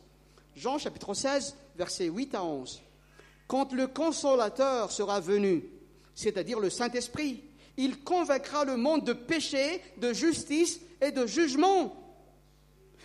Jean 0.56 0.78
chapitre 0.78 1.14
16, 1.14 1.56
versets 1.76 2.08
8 2.08 2.36
à 2.36 2.44
11. 2.44 2.82
Quand 3.48 3.74
le 3.74 3.88
consolateur 3.88 4.92
sera 4.92 5.20
venu, 5.20 5.64
c'est-à-dire 6.16 6.60
le 6.60 6.70
Saint-Esprit, 6.70 7.44
il 7.78 8.04
convaincra 8.04 8.66
le 8.66 8.78
monde 8.78 9.04
de 9.04 9.14
péché, 9.14 9.82
de 9.98 10.14
justice 10.14 10.80
et 11.02 11.12
de 11.12 11.26
jugement. 11.26 12.00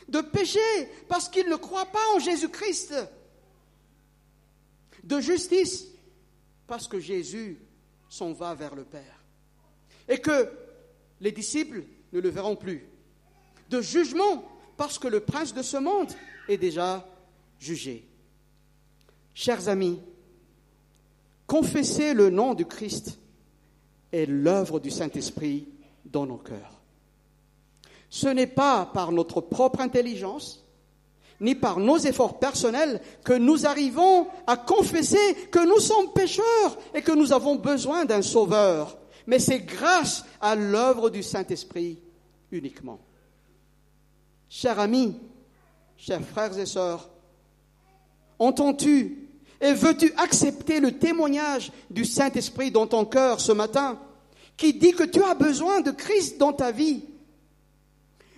De 0.08 0.20
péché 0.20 0.60
parce 1.08 1.28
qu'il 1.28 1.48
ne 1.48 1.56
croit 1.56 1.86
pas 1.86 2.14
en 2.14 2.18
Jésus-Christ. 2.18 2.94
De 5.04 5.20
justice 5.20 5.86
parce 6.68 6.86
que 6.86 7.00
Jésus 7.00 7.58
s'en 8.08 8.32
va 8.32 8.54
vers 8.54 8.76
le 8.76 8.84
Père. 8.84 9.24
Et 10.06 10.18
que 10.18 10.52
les 11.20 11.32
disciples 11.32 11.82
ne 12.12 12.20
le 12.20 12.28
verront 12.28 12.54
plus. 12.54 12.86
De 13.70 13.80
jugement, 13.80 14.44
parce 14.76 14.98
que 14.98 15.08
le 15.08 15.20
prince 15.20 15.52
de 15.52 15.62
ce 15.62 15.78
monde 15.78 16.12
est 16.46 16.58
déjà 16.58 17.04
jugé. 17.58 18.06
Chers 19.34 19.68
amis, 19.68 20.00
confesser 21.46 22.14
le 22.14 22.30
nom 22.30 22.54
du 22.54 22.66
Christ 22.66 23.18
est 24.12 24.26
l'œuvre 24.26 24.78
du 24.78 24.90
Saint-Esprit 24.90 25.68
dans 26.04 26.26
nos 26.26 26.38
cœurs. 26.38 26.80
Ce 28.10 28.28
n'est 28.28 28.46
pas 28.46 28.86
par 28.86 29.12
notre 29.12 29.40
propre 29.40 29.80
intelligence, 29.80 30.64
ni 31.40 31.54
par 31.54 31.78
nos 31.78 31.98
efforts 31.98 32.38
personnels 32.38 33.00
que 33.24 33.32
nous 33.32 33.66
arrivons 33.66 34.26
à 34.46 34.56
confesser 34.56 35.34
que 35.50 35.64
nous 35.66 35.80
sommes 35.80 36.12
pécheurs 36.12 36.78
et 36.94 37.02
que 37.02 37.12
nous 37.12 37.32
avons 37.32 37.56
besoin 37.56 38.04
d'un 38.04 38.22
sauveur. 38.22 38.98
Mais 39.26 39.38
c'est 39.38 39.60
grâce 39.60 40.24
à 40.40 40.54
l'œuvre 40.54 41.10
du 41.10 41.22
Saint-Esprit 41.22 41.98
uniquement. 42.50 42.98
Chers 44.48 44.78
amis, 44.78 45.14
chers 45.96 46.22
frères 46.22 46.58
et 46.58 46.66
sœurs, 46.66 47.10
entends-tu 48.38 49.28
et 49.60 49.72
veux-tu 49.72 50.12
accepter 50.16 50.80
le 50.80 50.98
témoignage 50.98 51.72
du 51.90 52.04
Saint-Esprit 52.04 52.70
dans 52.70 52.86
ton 52.86 53.04
cœur 53.04 53.40
ce 53.40 53.52
matin 53.52 53.98
qui 54.56 54.72
dit 54.72 54.92
que 54.92 55.04
tu 55.04 55.22
as 55.22 55.34
besoin 55.34 55.80
de 55.80 55.90
Christ 55.90 56.38
dans 56.38 56.52
ta 56.52 56.72
vie? 56.72 57.04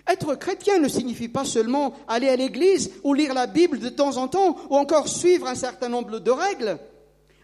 Être 0.07 0.35
chrétien 0.35 0.79
ne 0.79 0.89
signifie 0.89 1.29
pas 1.29 1.45
seulement 1.45 1.95
aller 2.09 2.29
à 2.29 2.37
l'église 2.37 2.93
ou 3.05 3.15
lire 3.15 3.35
la 3.35 3.47
Bible 3.47 3.79
de 3.79 3.89
temps 3.89 4.17
en 4.17 4.29
temps 4.29 4.57
ou 4.69 4.77
encore 4.77 5.09
suivre 5.09 5.47
un 5.47 5.55
certain 5.55 5.89
nombre 5.89 6.19
de 6.19 6.31
règles, 6.31 6.79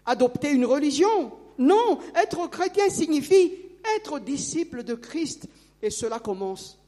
adopter 0.05 0.51
une 0.51 0.65
religion. 0.65 1.31
Non, 1.57 1.99
être 2.15 2.47
chrétien 2.49 2.89
signifie 2.89 3.53
être 3.95 4.19
disciple 4.19 4.83
de 4.83 4.95
Christ 4.95 5.47
et 5.81 5.89
cela 5.89 6.19
commence 6.19 6.79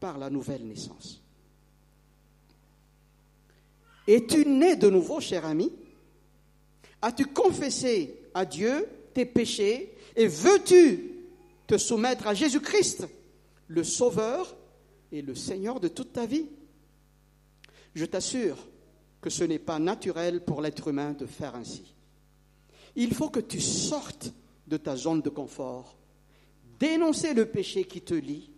par 0.00 0.18
la 0.18 0.30
nouvelle 0.30 0.66
naissance. 0.66 1.22
Es-tu 4.06 4.44
né 4.46 4.76
de 4.76 4.90
nouveau, 4.90 5.20
cher 5.20 5.46
ami? 5.46 5.70
As-tu 7.00 7.26
confessé 7.26 8.18
à 8.34 8.44
Dieu 8.44 8.88
tes 9.14 9.24
péchés 9.24 9.94
et 10.16 10.26
veux-tu 10.26 11.12
te 11.66 11.78
soumettre 11.78 12.26
à 12.26 12.34
Jésus-Christ, 12.34 13.06
le 13.68 13.84
Sauveur 13.84 14.56
et 15.12 15.22
le 15.22 15.34
Seigneur 15.34 15.78
de 15.78 15.88
toute 15.88 16.14
ta 16.14 16.26
vie. 16.26 16.48
Je 17.94 18.06
t'assure 18.06 18.56
que 19.20 19.30
ce 19.30 19.44
n'est 19.44 19.58
pas 19.58 19.78
naturel 19.78 20.44
pour 20.44 20.62
l'être 20.62 20.88
humain 20.88 21.12
de 21.12 21.26
faire 21.26 21.54
ainsi. 21.54 21.94
Il 22.96 23.14
faut 23.14 23.28
que 23.28 23.40
tu 23.40 23.60
sortes 23.60 24.32
de 24.66 24.76
ta 24.78 24.96
zone 24.96 25.22
de 25.22 25.28
confort, 25.28 25.96
dénoncer 26.78 27.34
le 27.34 27.46
péché 27.46 27.84
qui 27.84 28.00
te 28.00 28.14
lie 28.14 28.50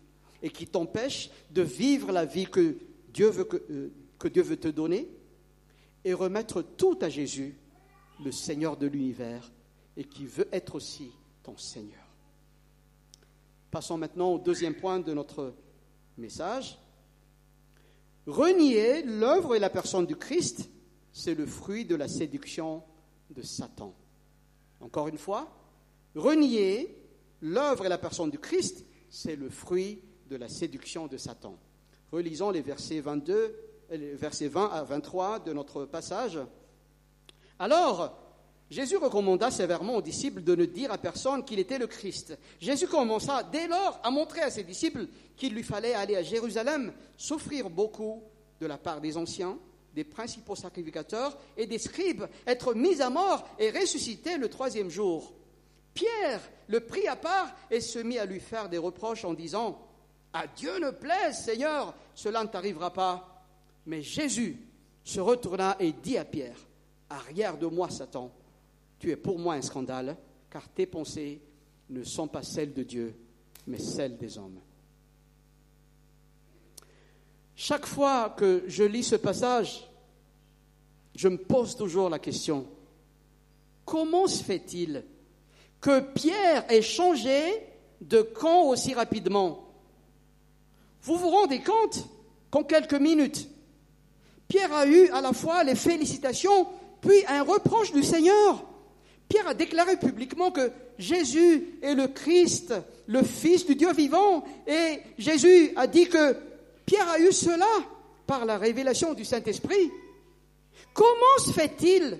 et 0.42 0.50
qui 0.50 0.66
t'empêche 0.66 1.30
de 1.50 1.62
vivre 1.62 2.12
la 2.12 2.24
vie 2.24 2.46
que 2.46 2.76
Dieu 3.12 3.28
veut, 3.28 3.44
que, 3.44 3.62
euh, 3.70 4.30
Dieu 4.30 4.42
veut 4.42 4.56
te 4.56 4.68
donner 4.68 5.08
et 6.04 6.14
remettre 6.14 6.62
tout 6.62 6.98
à 7.00 7.08
Jésus, 7.08 7.56
le 8.24 8.30
Seigneur 8.30 8.76
de 8.76 8.86
l'univers, 8.86 9.50
et 9.96 10.04
qui 10.04 10.26
veut 10.26 10.48
être 10.52 10.76
aussi 10.76 11.10
ton 11.42 11.56
Seigneur. 11.56 12.04
Passons 13.70 13.98
maintenant 13.98 14.34
au 14.34 14.38
deuxième 14.38 14.74
point 14.74 15.00
de 15.00 15.12
notre 15.12 15.54
message. 16.16 16.78
Renier 18.26 19.02
l'œuvre 19.02 19.54
et 19.54 19.58
la 19.58 19.70
personne 19.70 20.06
du 20.06 20.16
Christ, 20.16 20.70
c'est 21.12 21.34
le 21.34 21.46
fruit 21.46 21.84
de 21.84 21.94
la 21.94 22.08
séduction 22.08 22.82
de 23.30 23.42
Satan. 23.42 23.94
Encore 24.80 25.08
une 25.08 25.18
fois, 25.18 25.50
renier 26.14 26.96
l'œuvre 27.40 27.86
et 27.86 27.88
la 27.88 27.98
personne 27.98 28.30
du 28.30 28.38
Christ, 28.38 28.84
c'est 29.10 29.36
le 29.36 29.50
fruit 29.50 30.02
de 30.28 30.36
la 30.36 30.48
séduction 30.48 31.06
de 31.06 31.16
Satan. 31.16 31.58
Relisons 32.10 32.50
les 32.50 32.62
versets 32.62 33.00
22, 33.00 33.56
versets 33.90 34.48
20 34.48 34.66
à 34.66 34.82
23 34.82 35.40
de 35.40 35.52
notre 35.52 35.84
passage. 35.84 36.38
Alors, 37.58 38.23
Jésus 38.74 38.96
recommanda 38.96 39.52
sévèrement 39.52 39.94
aux 39.94 40.02
disciples 40.02 40.42
de 40.42 40.56
ne 40.56 40.64
dire 40.64 40.90
à 40.90 40.98
personne 40.98 41.44
qu'il 41.44 41.60
était 41.60 41.78
le 41.78 41.86
Christ. 41.86 42.36
Jésus 42.60 42.88
commença 42.88 43.44
dès 43.44 43.68
lors 43.68 44.00
à 44.02 44.10
montrer 44.10 44.40
à 44.40 44.50
ses 44.50 44.64
disciples 44.64 45.06
qu'il 45.36 45.54
lui 45.54 45.62
fallait 45.62 45.94
aller 45.94 46.16
à 46.16 46.24
Jérusalem, 46.24 46.92
souffrir 47.16 47.70
beaucoup 47.70 48.24
de 48.60 48.66
la 48.66 48.76
part 48.76 49.00
des 49.00 49.16
anciens, 49.16 49.56
des 49.94 50.02
principaux 50.02 50.56
sacrificateurs 50.56 51.38
et 51.56 51.66
des 51.66 51.78
scribes, 51.78 52.24
être 52.48 52.74
mis 52.74 53.00
à 53.00 53.10
mort 53.10 53.48
et 53.60 53.70
ressusciter 53.70 54.38
le 54.38 54.48
troisième 54.48 54.90
jour. 54.90 55.32
Pierre 55.94 56.40
le 56.66 56.80
prit 56.80 57.06
à 57.06 57.14
part 57.14 57.54
et 57.70 57.80
se 57.80 58.00
mit 58.00 58.18
à 58.18 58.26
lui 58.26 58.40
faire 58.40 58.68
des 58.68 58.78
reproches 58.78 59.24
en 59.24 59.34
disant 59.34 59.86
À 60.32 60.48
Dieu 60.48 60.80
ne 60.80 60.90
plaise, 60.90 61.44
Seigneur, 61.44 61.94
cela 62.16 62.42
ne 62.42 62.48
t'arrivera 62.48 62.92
pas. 62.92 63.44
Mais 63.86 64.02
Jésus 64.02 64.58
se 65.04 65.20
retourna 65.20 65.76
et 65.78 65.92
dit 65.92 66.18
à 66.18 66.24
Pierre 66.24 66.58
Arrière 67.08 67.56
de 67.56 67.66
moi, 67.66 67.88
Satan, 67.88 68.32
tu 69.04 69.10
es 69.10 69.16
pour 69.16 69.38
moi 69.38 69.52
un 69.52 69.60
scandale, 69.60 70.16
car 70.48 70.66
tes 70.66 70.86
pensées 70.86 71.38
ne 71.90 72.02
sont 72.04 72.26
pas 72.26 72.42
celles 72.42 72.72
de 72.72 72.82
Dieu, 72.82 73.14
mais 73.66 73.78
celles 73.78 74.16
des 74.16 74.38
hommes. 74.38 74.58
Chaque 77.54 77.84
fois 77.84 78.30
que 78.30 78.64
je 78.66 78.82
lis 78.82 79.02
ce 79.02 79.16
passage, 79.16 79.86
je 81.14 81.28
me 81.28 81.36
pose 81.36 81.76
toujours 81.76 82.08
la 82.08 82.18
question, 82.18 82.66
comment 83.84 84.26
se 84.26 84.42
fait-il 84.42 85.04
que 85.82 86.00
Pierre 86.00 86.64
ait 86.72 86.80
changé 86.80 87.42
de 88.00 88.22
camp 88.22 88.70
aussi 88.70 88.94
rapidement? 88.94 89.68
Vous 91.02 91.18
vous 91.18 91.28
rendez 91.28 91.62
compte 91.62 92.08
qu'en 92.50 92.64
quelques 92.64 92.94
minutes, 92.94 93.50
Pierre 94.48 94.72
a 94.72 94.86
eu 94.86 95.10
à 95.10 95.20
la 95.20 95.34
fois 95.34 95.62
les 95.62 95.74
félicitations, 95.74 96.68
puis 97.02 97.22
un 97.28 97.42
reproche 97.42 97.92
du 97.92 98.02
Seigneur. 98.02 98.64
Pierre 99.28 99.48
a 99.48 99.54
déclaré 99.54 99.96
publiquement 99.96 100.50
que 100.50 100.70
Jésus 100.98 101.78
est 101.82 101.94
le 101.94 102.08
Christ, 102.08 102.74
le 103.06 103.22
Fils 103.22 103.66
du 103.66 103.74
Dieu 103.74 103.92
vivant, 103.92 104.44
et 104.66 105.00
Jésus 105.18 105.72
a 105.76 105.86
dit 105.86 106.08
que 106.08 106.36
Pierre 106.86 107.08
a 107.08 107.18
eu 107.18 107.32
cela 107.32 107.66
par 108.26 108.44
la 108.44 108.58
révélation 108.58 109.14
du 109.14 109.24
Saint-Esprit. 109.24 109.90
Comment 110.92 111.38
se 111.44 111.52
fait-il 111.52 112.18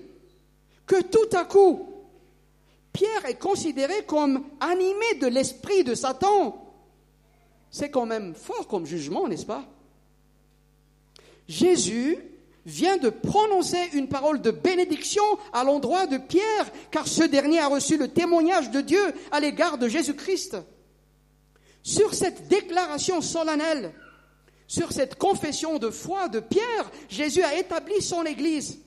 que 0.85 1.01
tout 1.01 1.35
à 1.35 1.45
coup, 1.45 1.87
Pierre 2.91 3.25
est 3.25 3.39
considéré 3.39 4.03
comme 4.05 4.43
animé 4.59 5.15
de 5.21 5.27
l'esprit 5.27 5.83
de 5.83 5.95
Satan? 5.95 6.61
C'est 7.71 7.89
quand 7.89 8.05
même 8.05 8.35
fort 8.35 8.67
comme 8.67 8.85
jugement, 8.85 9.27
n'est-ce 9.27 9.45
pas? 9.45 9.65
Jésus 11.47 12.17
vient 12.65 12.97
de 12.97 13.09
prononcer 13.09 13.89
une 13.93 14.07
parole 14.07 14.41
de 14.41 14.51
bénédiction 14.51 15.23
à 15.53 15.63
l'endroit 15.63 16.07
de 16.07 16.17
Pierre, 16.17 16.71
car 16.91 17.07
ce 17.07 17.23
dernier 17.23 17.59
a 17.59 17.67
reçu 17.67 17.97
le 17.97 18.07
témoignage 18.07 18.71
de 18.71 18.81
Dieu 18.81 19.13
à 19.31 19.39
l'égard 19.39 19.77
de 19.77 19.87
Jésus-Christ. 19.87 20.57
Sur 21.83 22.13
cette 22.13 22.47
déclaration 22.47 23.21
solennelle, 23.21 23.93
sur 24.67 24.91
cette 24.91 25.15
confession 25.15 25.77
de 25.77 25.91
foi 25.91 26.27
de 26.27 26.39
Pierre, 26.39 26.91
Jésus 27.07 27.43
a 27.43 27.57
établi 27.57 28.01
son 28.01 28.23
Église. 28.23 28.79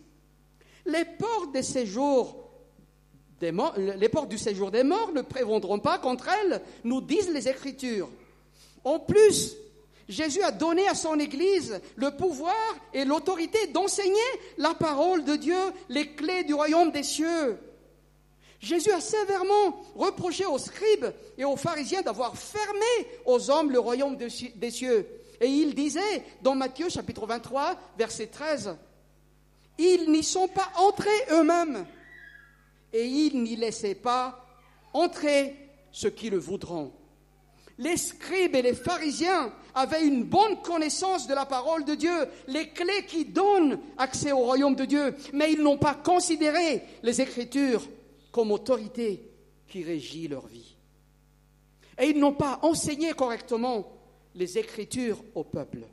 Les 0.84 1.04
portes, 1.04 1.52
des 1.52 1.62
séjours 1.62 2.48
les 3.40 4.08
portes 4.08 4.28
du 4.30 4.38
séjour 4.38 4.70
des 4.70 4.82
morts 4.82 5.12
ne 5.14 5.22
prévendront 5.22 5.78
pas 5.78 5.98
contre 5.98 6.28
elles, 6.28 6.60
nous 6.84 7.00
disent 7.00 7.30
les 7.30 7.48
Écritures. 7.48 8.08
En 8.84 8.98
plus, 8.98 9.56
Jésus 10.08 10.42
a 10.42 10.50
donné 10.50 10.88
à 10.88 10.94
son 10.94 11.18
Église 11.18 11.80
le 11.96 12.10
pouvoir 12.12 12.54
et 12.94 13.04
l'autorité 13.04 13.66
d'enseigner 13.68 14.14
la 14.56 14.72
parole 14.74 15.24
de 15.24 15.36
Dieu, 15.36 15.58
les 15.90 16.14
clés 16.14 16.44
du 16.44 16.54
royaume 16.54 16.90
des 16.90 17.02
cieux. 17.02 17.58
Jésus 18.60 18.90
a 18.90 19.00
sévèrement 19.00 19.82
reproché 19.94 20.46
aux 20.46 20.58
scribes 20.58 21.12
et 21.36 21.44
aux 21.44 21.56
pharisiens 21.56 22.02
d'avoir 22.02 22.36
fermé 22.36 23.06
aux 23.26 23.50
hommes 23.50 23.70
le 23.70 23.78
royaume 23.78 24.16
des 24.16 24.70
cieux. 24.70 25.06
Et 25.40 25.46
il 25.46 25.74
disait 25.74 26.24
dans 26.42 26.54
Matthieu 26.54 26.88
chapitre 26.88 27.26
23, 27.26 27.78
verset 27.96 28.26
13, 28.26 28.76
Ils 29.78 30.10
n'y 30.10 30.24
sont 30.24 30.48
pas 30.48 30.68
entrés 30.76 31.10
eux-mêmes, 31.30 31.86
et 32.92 33.06
ils 33.06 33.40
n'y 33.40 33.54
laissaient 33.54 33.94
pas 33.94 34.44
entrer 34.92 35.54
ceux 35.92 36.10
qui 36.10 36.30
le 36.30 36.38
voudront. 36.38 36.92
Les 37.78 37.96
scribes 37.96 38.56
et 38.56 38.62
les 38.62 38.74
pharisiens 38.74 39.52
avaient 39.74 40.04
une 40.04 40.24
bonne 40.24 40.60
connaissance 40.62 41.28
de 41.28 41.34
la 41.34 41.46
parole 41.46 41.84
de 41.84 41.94
Dieu, 41.94 42.26
les 42.48 42.70
clés 42.70 43.06
qui 43.06 43.24
donnent 43.24 43.78
accès 43.96 44.32
au 44.32 44.38
royaume 44.38 44.74
de 44.74 44.84
Dieu, 44.84 45.14
mais 45.32 45.52
ils 45.52 45.62
n'ont 45.62 45.78
pas 45.78 45.94
considéré 45.94 46.82
les 47.04 47.20
Écritures 47.20 47.88
comme 48.32 48.50
autorité 48.50 49.30
qui 49.68 49.84
régit 49.84 50.26
leur 50.26 50.46
vie. 50.48 50.76
Et 52.00 52.06
ils 52.08 52.18
n'ont 52.18 52.32
pas 52.32 52.58
enseigné 52.62 53.12
correctement 53.12 53.92
les 54.34 54.58
Écritures 54.58 55.22
au 55.36 55.44
peuple. 55.44 55.86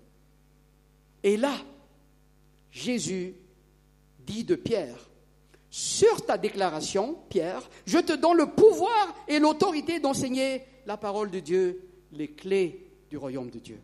Et 1.23 1.37
là, 1.37 1.53
Jésus 2.71 3.35
dit 4.19 4.43
de 4.43 4.55
Pierre, 4.55 5.09
sur 5.69 6.25
ta 6.25 6.37
déclaration, 6.37 7.17
Pierre, 7.29 7.69
je 7.85 7.99
te 7.99 8.13
donne 8.13 8.37
le 8.37 8.47
pouvoir 8.47 9.13
et 9.27 9.39
l'autorité 9.39 9.99
d'enseigner 9.99 10.63
la 10.85 10.97
parole 10.97 11.31
de 11.31 11.39
Dieu, 11.39 11.81
les 12.11 12.27
clés 12.29 12.87
du 13.09 13.17
royaume 13.17 13.49
de 13.49 13.59
Dieu. 13.59 13.79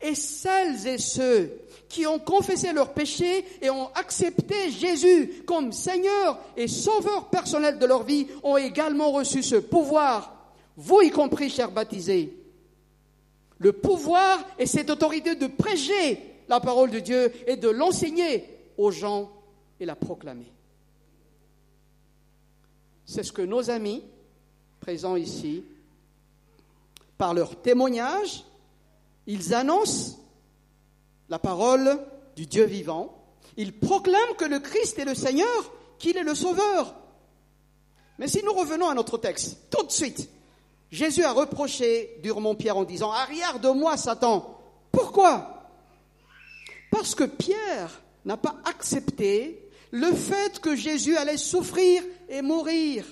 Et 0.00 0.14
celles 0.14 0.86
et 0.86 0.98
ceux 0.98 1.50
qui 1.88 2.06
ont 2.06 2.18
confessé 2.18 2.72
leurs 2.72 2.92
péchés 2.92 3.44
et 3.62 3.70
ont 3.70 3.88
accepté 3.94 4.70
Jésus 4.70 5.42
comme 5.46 5.72
Seigneur 5.72 6.38
et 6.56 6.68
Sauveur 6.68 7.30
personnel 7.30 7.78
de 7.78 7.86
leur 7.86 8.02
vie 8.02 8.26
ont 8.42 8.56
également 8.56 9.12
reçu 9.12 9.42
ce 9.42 9.56
pouvoir, 9.56 10.52
vous 10.76 11.00
y 11.00 11.10
compris, 11.10 11.48
chers 11.48 11.70
baptisés, 11.70 12.36
le 13.58 13.72
pouvoir 13.72 14.44
et 14.58 14.66
cette 14.66 14.90
autorité 14.90 15.36
de 15.36 15.46
prêcher 15.46 16.20
la 16.48 16.60
parole 16.60 16.90
de 16.90 16.98
Dieu 16.98 17.32
et 17.46 17.56
de 17.56 17.68
l'enseigner 17.68 18.44
aux 18.76 18.90
gens 18.90 19.30
et 19.80 19.86
la 19.86 19.96
proclamer. 19.96 20.52
C'est 23.06 23.22
ce 23.22 23.32
que 23.32 23.42
nos 23.42 23.70
amis 23.70 24.02
présents 24.80 25.16
ici, 25.16 25.64
par 27.18 27.34
leur 27.34 27.60
témoignage, 27.60 28.44
ils 29.26 29.54
annoncent 29.54 30.18
la 31.28 31.38
parole 31.38 31.98
du 32.36 32.46
Dieu 32.46 32.64
vivant. 32.64 33.16
Ils 33.56 33.78
proclament 33.78 34.36
que 34.36 34.44
le 34.44 34.58
Christ 34.58 34.98
est 34.98 35.04
le 35.04 35.14
Seigneur, 35.14 35.72
qu'il 35.98 36.16
est 36.16 36.22
le 36.22 36.34
Sauveur. 36.34 36.94
Mais 38.18 38.28
si 38.28 38.42
nous 38.44 38.52
revenons 38.52 38.88
à 38.88 38.94
notre 38.94 39.18
texte, 39.18 39.58
tout 39.70 39.84
de 39.84 39.92
suite, 39.92 40.28
Jésus 40.90 41.24
a 41.24 41.32
reproché 41.32 42.18
durement 42.22 42.54
Pierre 42.54 42.76
en 42.76 42.84
disant, 42.84 43.10
arrière 43.10 43.58
de 43.58 43.68
moi, 43.68 43.96
Satan. 43.96 44.60
Pourquoi? 44.92 45.70
Parce 46.90 47.14
que 47.14 47.24
Pierre 47.24 48.00
n'a 48.24 48.36
pas 48.36 48.54
accepté 48.64 49.68
le 49.90 50.12
fait 50.12 50.60
que 50.60 50.76
Jésus 50.76 51.16
allait 51.16 51.36
souffrir 51.36 52.02
et 52.28 52.42
mourir. 52.42 53.04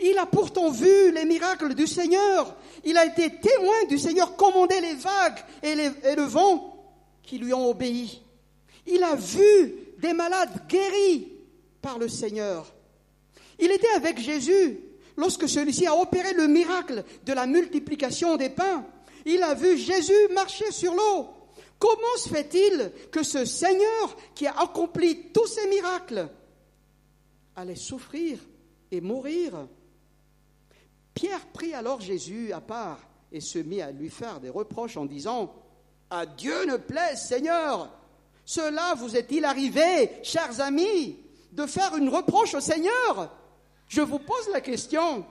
Il 0.00 0.18
a 0.18 0.26
pourtant 0.26 0.70
vu 0.70 1.10
les 1.12 1.24
miracles 1.24 1.74
du 1.74 1.86
Seigneur. 1.86 2.54
Il 2.84 2.96
a 2.96 3.06
été 3.06 3.30
témoin 3.40 3.84
du 3.88 3.98
Seigneur 3.98 4.36
commander 4.36 4.80
les 4.80 4.94
vagues 4.94 5.38
et, 5.62 5.70
et, 5.70 6.14
le 6.14 6.22
vent 6.22 6.94
qui 7.22 7.38
lui 7.38 7.54
ont 7.54 7.70
obéi. 7.70 8.22
Il 8.86 9.02
a 9.02 9.14
vu 9.14 9.74
des 9.98 10.12
malades 10.12 10.66
guéris 10.68 11.28
par 11.80 11.98
le 11.98 12.08
Seigneur. 12.08 12.72
Il 13.58 13.70
était 13.70 13.92
avec 13.96 14.18
Jésus 14.20 14.78
lorsque 15.16 15.48
celui-ci 15.48 15.86
a 15.86 15.96
opéré 15.96 16.34
le 16.34 16.46
miracle 16.46 17.02
de 17.24 17.32
la 17.32 17.46
multiplication 17.46 18.36
des 18.36 18.50
pains, 18.50 18.84
il 19.24 19.42
a 19.42 19.54
vu 19.54 19.76
Jésus 19.76 20.28
marcher 20.32 20.70
sur 20.70 20.94
l'eau. 20.94 21.28
Comment 21.78 22.16
se 22.16 22.28
fait-il 22.28 22.92
que 23.10 23.22
ce 23.22 23.44
Seigneur 23.44 24.16
qui 24.34 24.46
a 24.46 24.58
accompli 24.60 25.32
tous 25.32 25.46
ces 25.46 25.68
miracles 25.68 26.28
allait 27.54 27.76
souffrir 27.76 28.38
et 28.90 29.00
mourir 29.00 29.66
Pierre 31.16 31.46
prit 31.46 31.72
alors 31.72 32.02
Jésus 32.02 32.52
à 32.52 32.60
part 32.60 32.98
et 33.32 33.40
se 33.40 33.58
mit 33.58 33.80
à 33.80 33.90
lui 33.90 34.10
faire 34.10 34.38
des 34.38 34.50
reproches 34.50 34.98
en 34.98 35.06
disant 35.06 35.50
À 36.10 36.26
Dieu 36.26 36.66
ne 36.66 36.76
plaise, 36.76 37.22
Seigneur. 37.22 37.90
Cela 38.44 38.94
vous 38.94 39.16
est-il 39.16 39.46
arrivé, 39.46 40.10
chers 40.22 40.60
amis, 40.60 41.16
de 41.52 41.64
faire 41.64 41.96
une 41.96 42.10
reproche 42.10 42.54
au 42.54 42.60
Seigneur? 42.60 43.34
Je 43.88 44.02
vous 44.02 44.18
pose 44.18 44.50
la 44.52 44.60
question. 44.60 45.24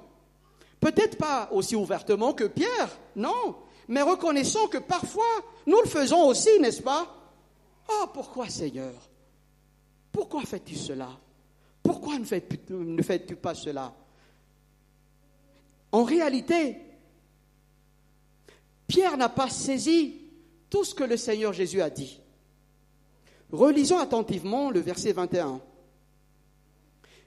Peut-être 0.79 1.19
pas 1.19 1.49
aussi 1.51 1.75
ouvertement 1.75 2.33
que 2.33 2.45
Pierre, 2.45 2.89
non, 3.15 3.55
mais 3.87 4.01
reconnaissons 4.01 4.67
que 4.67 4.79
parfois 4.79 5.23
nous 5.67 5.79
le 5.81 5.87
faisons 5.87 6.25
aussi, 6.25 6.59
n'est-ce 6.59 6.81
pas 6.81 7.07
Oh, 7.87 8.05
pourquoi 8.11 8.49
Seigneur? 8.49 8.95
Pourquoi 10.11 10.41
fais-tu 10.41 10.73
cela? 10.73 11.09
Pourquoi 11.83 12.17
ne 12.17 13.03
fais-tu 13.03 13.35
pas 13.35 13.53
cela? 13.53 13.93
En 15.95 16.03
réalité, 16.03 16.75
Pierre 18.85 19.15
n'a 19.15 19.29
pas 19.29 19.49
saisi 19.49 20.23
tout 20.69 20.83
ce 20.83 20.93
que 20.93 21.05
le 21.05 21.15
Seigneur 21.15 21.53
Jésus 21.53 21.81
a 21.81 21.89
dit. 21.89 22.19
Relisons 23.49 23.99
attentivement 23.99 24.71
le 24.71 24.81
verset 24.81 25.13
21. 25.13 25.61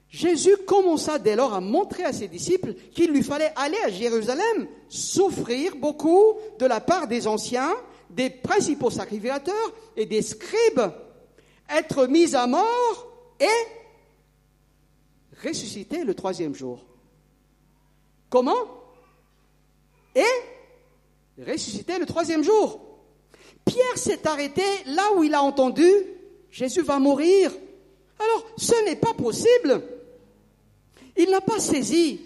Jésus 0.07 0.55
commença 0.67 1.17
dès 1.17 1.35
lors 1.35 1.51
à 1.55 1.61
montrer 1.61 2.03
à 2.03 2.13
ses 2.13 2.27
disciples 2.27 2.75
qu'il 2.93 3.09
lui 3.09 3.23
fallait 3.23 3.51
aller 3.55 3.79
à 3.85 3.89
Jérusalem, 3.89 4.67
souffrir 4.87 5.75
beaucoup 5.75 6.35
de 6.59 6.67
la 6.67 6.79
part 6.79 7.07
des 7.07 7.25
anciens, 7.25 7.73
des 8.11 8.29
principaux 8.29 8.91
sacrificateurs 8.91 9.73
et 9.97 10.05
des 10.05 10.21
scribes, 10.21 10.91
être 11.75 12.05
mis 12.05 12.35
à 12.35 12.45
mort 12.45 13.11
et 13.39 13.47
ressusciter 15.43 16.03
le 16.03 16.13
troisième 16.13 16.53
jour. 16.53 16.88
Comment 18.29 18.67
Et 20.15 20.23
ressusciter 21.45 21.97
le 21.97 22.05
troisième 22.05 22.43
jour. 22.43 22.79
Pierre 23.65 23.97
s'est 23.97 24.27
arrêté 24.27 24.63
là 24.85 25.13
où 25.15 25.23
il 25.23 25.33
a 25.33 25.41
entendu 25.41 25.85
Jésus 26.51 26.81
va 26.81 26.99
mourir. 26.99 27.51
Alors, 28.17 28.45
ce 28.57 28.83
n'est 28.85 28.95
pas 28.95 29.13
possible. 29.13 29.83
Il 31.15 31.29
n'a 31.29 31.41
pas 31.41 31.59
saisi 31.59 32.21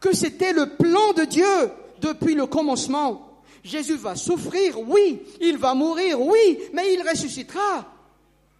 que 0.00 0.14
c'était 0.14 0.52
le 0.52 0.76
plan 0.76 1.12
de 1.12 1.24
Dieu 1.24 1.70
depuis 2.00 2.34
le 2.34 2.46
commencement. 2.46 3.42
Jésus 3.62 3.96
va 3.96 4.14
souffrir, 4.16 4.78
oui, 4.88 5.20
il 5.40 5.58
va 5.58 5.74
mourir, 5.74 6.20
oui, 6.20 6.58
mais 6.72 6.94
il 6.94 7.06
ressuscitera 7.06 7.92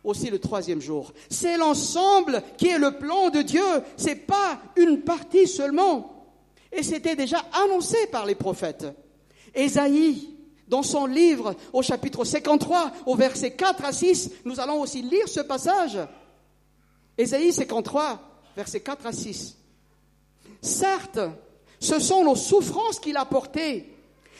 aussi 0.04 0.28
le 0.30 0.38
troisième 0.38 0.80
jour. 0.80 1.12
C'est 1.30 1.56
l'ensemble 1.56 2.42
qui 2.56 2.68
est 2.68 2.78
le 2.78 2.98
plan 2.98 3.30
de 3.30 3.42
Dieu, 3.42 3.62
c'est 3.96 4.26
pas 4.26 4.60
une 4.76 5.02
partie 5.02 5.46
seulement. 5.46 6.17
Et 6.72 6.82
c'était 6.82 7.16
déjà 7.16 7.44
annoncé 7.52 8.06
par 8.08 8.26
les 8.26 8.34
prophètes. 8.34 8.86
Ésaïe, 9.54 10.34
dans 10.68 10.82
son 10.82 11.06
livre 11.06 11.54
au 11.72 11.82
chapitre 11.82 12.24
53, 12.24 12.92
au 13.06 13.14
verset 13.14 13.52
4 13.52 13.84
à 13.84 13.92
6, 13.92 14.30
nous 14.44 14.60
allons 14.60 14.80
aussi 14.80 15.02
lire 15.02 15.28
ce 15.28 15.40
passage. 15.40 15.98
Ésaïe 17.16 17.52
53, 17.52 18.20
verset 18.54 18.80
4 18.80 19.06
à 19.06 19.12
6. 19.12 19.56
Certes, 20.60 21.20
ce 21.80 21.98
sont 21.98 22.24
nos 22.24 22.36
souffrances 22.36 23.00
qu'il 23.00 23.16
a 23.16 23.24
portées. 23.24 23.94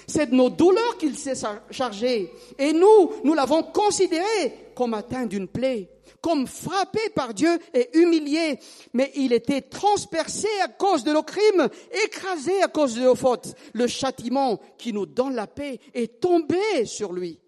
C'est 0.07 0.31
de 0.31 0.35
nos 0.35 0.51
douleurs 0.51 0.97
qu'il 0.99 1.17
s'est 1.17 1.41
chargé. 1.71 2.33
Et 2.59 2.73
nous, 2.73 3.13
nous 3.25 3.35
l'avons 3.35 3.63
considéré 3.63 4.71
comme 4.75 4.95
atteint 4.95 5.27
d'une 5.27 5.49
plaie, 5.49 5.89
comme 6.21 6.47
frappé 6.47 7.01
par 7.15 7.35
Dieu 7.35 7.59
et 7.75 7.97
humilié. 7.99 8.59
Mais 8.93 9.13
il 9.15 9.33
était 9.33 9.63
transpercé 9.63 10.49
à 10.63 10.69
cause 10.69 11.05
de 11.05 11.13
nos 11.13 11.23
crimes, 11.23 11.69
écrasé 12.05 12.63
à 12.63 12.69
cause 12.69 12.95
de 12.95 13.03
nos 13.03 13.15
fautes. 13.15 13.55
Le 13.73 13.87
châtiment 13.87 14.61
qui 14.77 14.93
nous 14.93 15.07
donne 15.07 15.35
la 15.35 15.47
paix 15.47 15.81
est 15.95 16.21
tombé 16.21 16.87
sur 16.87 17.13
lui. 17.13 17.41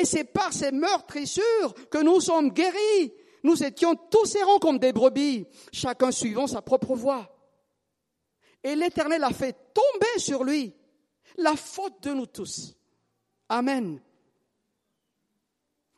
Et 0.00 0.04
c'est 0.04 0.24
par 0.24 0.52
ces 0.52 0.70
meurtrissures 0.70 1.74
que 1.90 2.02
nous 2.02 2.20
sommes 2.20 2.50
guéris. 2.50 3.12
Nous 3.42 3.62
étions 3.64 3.96
tous 3.96 4.34
errants 4.36 4.58
comme 4.58 4.78
des 4.78 4.92
brebis, 4.92 5.46
chacun 5.72 6.10
suivant 6.10 6.46
sa 6.46 6.62
propre 6.62 6.94
voie. 6.94 7.34
Et 8.62 8.74
l'Éternel 8.74 9.24
a 9.24 9.30
fait 9.30 9.56
tomber 9.72 10.18
sur 10.18 10.44
lui 10.44 10.74
la 11.38 11.56
faute 11.56 12.02
de 12.02 12.12
nous 12.12 12.26
tous. 12.26 12.76
Amen. 13.48 14.00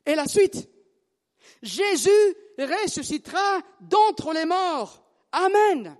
Et 0.07 0.15
la 0.15 0.27
suite. 0.27 0.69
Jésus 1.63 2.11
ressuscitera 2.59 3.61
d'entre 3.81 4.33
les 4.33 4.45
morts. 4.45 5.05
Amen. 5.31 5.97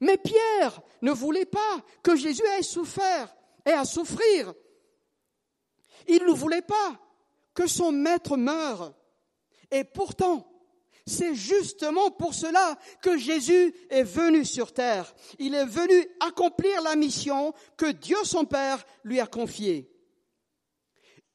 Mais 0.00 0.16
Pierre 0.18 0.80
ne 1.02 1.10
voulait 1.10 1.46
pas 1.46 1.82
que 2.02 2.14
Jésus 2.14 2.44
ait 2.58 2.62
souffert 2.62 3.34
et 3.66 3.72
à 3.72 3.84
souffrir. 3.84 4.52
Il 6.06 6.24
ne 6.24 6.32
voulait 6.32 6.62
pas 6.62 7.00
que 7.54 7.66
son 7.66 7.90
maître 7.92 8.36
meure. 8.36 8.94
Et 9.70 9.84
pourtant, 9.84 10.48
c'est 11.06 11.34
justement 11.34 12.10
pour 12.10 12.34
cela 12.34 12.78
que 13.02 13.16
Jésus 13.16 13.74
est 13.90 14.04
venu 14.04 14.44
sur 14.44 14.72
terre. 14.72 15.14
Il 15.38 15.54
est 15.54 15.64
venu 15.64 16.06
accomplir 16.20 16.82
la 16.82 16.96
mission 16.96 17.54
que 17.76 17.90
Dieu 17.90 18.18
son 18.24 18.44
Père 18.44 18.84
lui 19.04 19.18
a 19.18 19.26
confiée. 19.26 19.90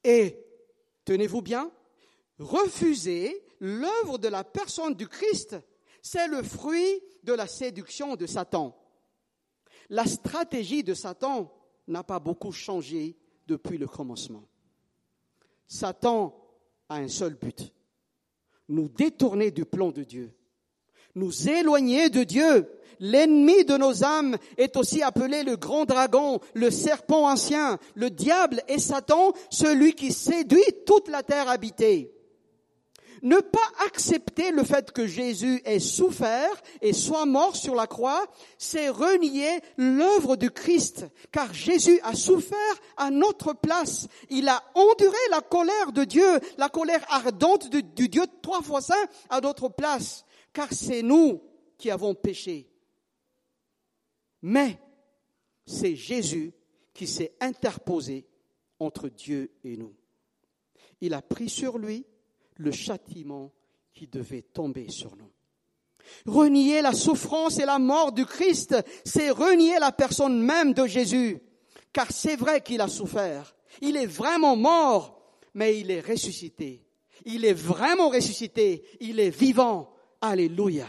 Et, 0.02 0.38
tenez-vous 1.04 1.42
bien, 1.42 1.70
refuser 2.38 3.44
l'œuvre 3.60 4.18
de 4.18 4.28
la 4.28 4.44
personne 4.44 4.94
du 4.94 5.08
Christ, 5.08 5.56
c'est 6.02 6.26
le 6.28 6.42
fruit 6.42 7.00
de 7.22 7.32
la 7.32 7.46
séduction 7.46 8.16
de 8.16 8.26
Satan. 8.26 8.76
La 9.90 10.06
stratégie 10.06 10.82
de 10.82 10.94
Satan 10.94 11.52
n'a 11.88 12.02
pas 12.02 12.18
beaucoup 12.18 12.52
changé 12.52 13.16
depuis 13.46 13.78
le 13.78 13.86
commencement. 13.86 14.44
Satan 15.66 16.36
a 16.88 16.96
un 16.96 17.08
seul 17.08 17.34
but, 17.34 17.72
nous 18.68 18.88
détourner 18.88 19.50
du 19.50 19.64
plan 19.64 19.90
de 19.90 20.02
Dieu, 20.04 20.34
nous 21.14 21.48
éloigner 21.48 22.10
de 22.10 22.24
Dieu. 22.24 22.70
L'ennemi 23.00 23.64
de 23.64 23.76
nos 23.76 24.04
âmes 24.04 24.36
est 24.56 24.76
aussi 24.76 25.02
appelé 25.02 25.42
le 25.42 25.56
grand 25.56 25.84
dragon, 25.84 26.40
le 26.54 26.70
serpent 26.70 27.28
ancien, 27.28 27.78
le 27.94 28.08
diable 28.08 28.62
et 28.68 28.78
Satan, 28.78 29.32
celui 29.50 29.94
qui 29.94 30.12
séduit 30.12 30.62
toute 30.86 31.08
la 31.08 31.22
terre 31.22 31.48
habitée. 31.48 32.13
Ne 33.24 33.40
pas 33.40 33.86
accepter 33.86 34.50
le 34.50 34.62
fait 34.64 34.92
que 34.92 35.06
Jésus 35.06 35.62
ait 35.64 35.80
souffert 35.80 36.62
et 36.82 36.92
soit 36.92 37.24
mort 37.24 37.56
sur 37.56 37.74
la 37.74 37.86
croix, 37.86 38.26
c'est 38.58 38.90
renier 38.90 39.60
l'œuvre 39.78 40.36
du 40.36 40.50
Christ, 40.50 41.06
car 41.32 41.54
Jésus 41.54 41.98
a 42.02 42.14
souffert 42.14 42.58
à 42.98 43.10
notre 43.10 43.54
place. 43.54 44.08
Il 44.28 44.46
a 44.50 44.62
enduré 44.74 45.16
la 45.30 45.40
colère 45.40 45.92
de 45.92 46.04
Dieu, 46.04 46.38
la 46.58 46.68
colère 46.68 47.02
ardente 47.08 47.70
du, 47.70 48.10
Dieu 48.10 48.24
trois 48.42 48.60
fois 48.60 48.82
saint 48.82 49.06
à 49.30 49.40
notre 49.40 49.70
place, 49.70 50.26
car 50.52 50.70
c'est 50.70 51.00
nous 51.00 51.40
qui 51.78 51.90
avons 51.90 52.14
péché. 52.14 52.68
Mais 54.42 54.78
c'est 55.66 55.96
Jésus 55.96 56.52
qui 56.92 57.06
s'est 57.06 57.34
interposé 57.40 58.26
entre 58.78 59.08
Dieu 59.08 59.50
et 59.64 59.78
nous. 59.78 59.94
Il 61.00 61.14
a 61.14 61.22
pris 61.22 61.48
sur 61.48 61.78
lui 61.78 62.04
le 62.56 62.70
châtiment 62.70 63.52
qui 63.92 64.06
devait 64.06 64.42
tomber 64.42 64.90
sur 64.90 65.16
nous. 65.16 65.30
Renier 66.26 66.82
la 66.82 66.92
souffrance 66.92 67.58
et 67.58 67.64
la 67.64 67.78
mort 67.78 68.12
du 68.12 68.26
Christ, 68.26 68.76
c'est 69.04 69.30
renier 69.30 69.78
la 69.78 69.92
personne 69.92 70.40
même 70.40 70.74
de 70.74 70.86
Jésus. 70.86 71.40
Car 71.92 72.10
c'est 72.10 72.36
vrai 72.36 72.60
qu'il 72.60 72.80
a 72.80 72.88
souffert. 72.88 73.54
Il 73.80 73.96
est 73.96 74.06
vraiment 74.06 74.56
mort, 74.56 75.20
mais 75.54 75.78
il 75.78 75.90
est 75.90 76.00
ressuscité. 76.00 76.84
Il 77.24 77.44
est 77.44 77.54
vraiment 77.54 78.10
ressuscité. 78.10 78.84
Il 79.00 79.20
est 79.20 79.30
vivant. 79.30 79.94
Alléluia. 80.20 80.88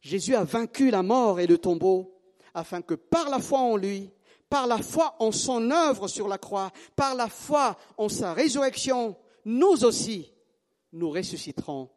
Jésus 0.00 0.34
a 0.34 0.44
vaincu 0.44 0.90
la 0.90 1.02
mort 1.02 1.40
et 1.40 1.46
le 1.46 1.58
tombeau 1.58 2.14
afin 2.54 2.82
que 2.82 2.94
par 2.94 3.28
la 3.30 3.40
foi 3.40 3.58
en 3.58 3.76
lui, 3.76 4.10
par 4.48 4.66
la 4.66 4.78
foi 4.78 5.16
en 5.18 5.32
son 5.32 5.70
œuvre 5.70 6.08
sur 6.08 6.28
la 6.28 6.38
croix, 6.38 6.70
par 6.94 7.14
la 7.14 7.28
foi 7.28 7.76
en 7.96 8.08
sa 8.08 8.32
résurrection, 8.32 9.16
nous 9.44 9.84
aussi, 9.84 10.32
nous 10.92 11.10
ressusciterons 11.10 11.90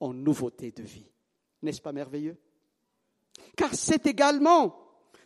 en 0.00 0.12
nouveauté 0.12 0.72
de 0.72 0.82
vie. 0.82 1.10
N'est-ce 1.62 1.80
pas 1.80 1.92
merveilleux? 1.92 2.36
Car 3.56 3.74
c'est 3.74 4.06
également 4.06 4.76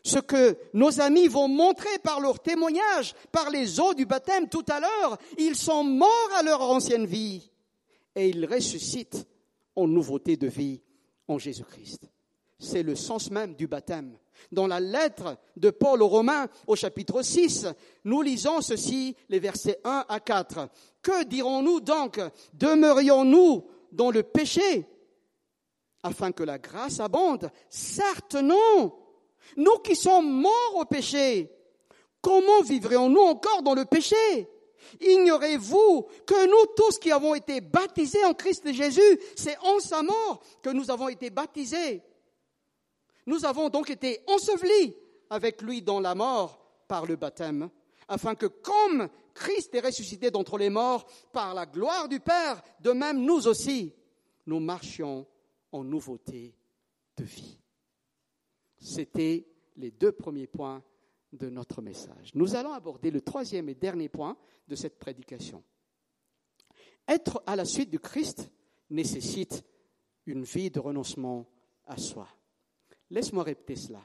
ce 0.03 0.19
que 0.19 0.57
nos 0.73 1.01
amis 1.01 1.27
vont 1.27 1.49
montrer 1.49 1.99
par 2.03 2.21
leur 2.21 2.41
témoignage, 2.41 3.15
par 3.33 3.51
les 3.51 3.81
eaux 3.81 3.95
du 3.95 4.07
baptême 4.07 4.49
tout 4.49 4.65
à 4.69 4.81
l'heure. 4.81 5.19
Ils 5.39 5.57
sont 5.57 5.83
morts 5.83 6.31
à 6.37 6.43
leur 6.43 6.61
ancienne 6.63 7.07
vie 7.07 7.51
et 8.15 8.29
ils 8.29 8.47
ressuscitent 8.47 9.27
en 9.75 9.89
nouveauté 9.89 10.37
de 10.37 10.47
vie 10.47 10.81
en 11.27 11.39
Jésus-Christ. 11.39 12.09
C'est 12.59 12.83
le 12.83 12.95
sens 12.95 13.31
même 13.31 13.55
du 13.55 13.67
baptême. 13.67 14.17
Dans 14.53 14.67
la 14.67 14.81
lettre 14.81 15.39
de 15.57 15.71
Paul 15.71 16.03
aux 16.03 16.09
Romains 16.09 16.49
au 16.67 16.77
chapitre 16.77 17.23
6, 17.23 17.67
nous 18.05 18.23
lisons 18.23 18.61
ceci, 18.61 19.17
les 19.29 19.39
versets 19.39 19.81
1 19.85 20.05
à 20.09 20.21
4. 20.21 20.69
Que 21.03 21.25
dirons-nous 21.25 21.81
donc? 21.81 22.21
Demeurions-nous 22.55 23.67
dans 23.93 24.11
le 24.11 24.23
péché? 24.23 24.87
Afin 26.03 26.33
que 26.33 26.45
la 26.45 26.59
grâce 26.59 27.01
abonde? 27.01 27.51
Certes 27.69 28.37
non. 28.37 28.93
Nous 29.57 29.79
qui 29.79 29.97
sommes 29.97 30.31
morts 30.31 30.77
au 30.77 30.85
péché, 30.85 31.51
comment 32.21 32.63
vivrions-nous 32.63 33.21
encore 33.21 33.63
dans 33.63 33.75
le 33.75 33.85
péché? 33.85 34.49
Ignorez-vous 35.01 36.07
que 36.27 36.47
nous 36.47 36.73
tous 36.77 36.99
qui 36.99 37.11
avons 37.11 37.35
été 37.35 37.61
baptisés 37.61 38.25
en 38.25 38.35
Christ 38.35 38.73
Jésus, 38.73 39.21
c'est 39.37 39.59
en 39.59 39.81
sa 39.81 40.03
mort 40.03 40.41
que 40.63 40.71
nous 40.71 40.91
avons 40.91 41.09
été 41.09 41.31
baptisés. 41.31 42.03
Nous 43.27 43.45
avons 43.45 43.69
donc 43.69 43.91
été 43.91 44.21
ensevelis 44.29 44.97
avec 45.31 45.61
lui 45.63 45.83
dans 45.83 46.01
la 46.01 46.15
mort 46.15 46.65
par 46.87 47.07
le 47.07 47.17
baptême, 47.17 47.69
afin 48.09 48.35
que 48.35 48.47
comme 48.47 49.09
Christ 49.35 49.75
est 49.75 49.81
ressuscité 49.81 50.31
d'entre 50.31 50.57
les 50.57 50.71
morts 50.71 51.07
par 51.33 51.53
la 51.53 51.67
gloire 51.67 52.09
du 52.09 52.21
Père, 52.21 52.63
de 52.81 52.93
même 52.93 53.25
nous 53.25 53.49
aussi, 53.49 53.93
nous 54.47 54.61
marchions 54.61 55.27
en 55.73 55.83
nouveauté 55.83 56.55
de 57.17 57.25
vie. 57.25 57.59
C'était 58.79 59.47
les 59.77 59.91
deux 59.91 60.13
premiers 60.13 60.47
points 60.47 60.83
de 61.33 61.51
notre 61.51 61.83
message. 61.83 62.31
Nous 62.35 62.55
allons 62.55 62.73
aborder 62.73 63.11
le 63.11 63.21
troisième 63.21 63.69
et 63.69 63.75
dernier 63.75 64.09
point 64.09 64.37
de 64.69 64.77
cette 64.77 64.99
prédication. 64.99 65.63
Être 67.09 67.43
à 67.47 67.57
la 67.57 67.65
suite 67.65 67.91
du 67.91 67.99
Christ 67.99 68.51
nécessite 68.91 69.65
une 70.27 70.45
vie 70.45 70.71
de 70.71 70.81
renoncement 70.81 71.47
à 71.87 71.97
soi. 71.99 72.29
Laisse-moi 73.11 73.45
répéter 73.45 73.77
cela. 73.77 74.01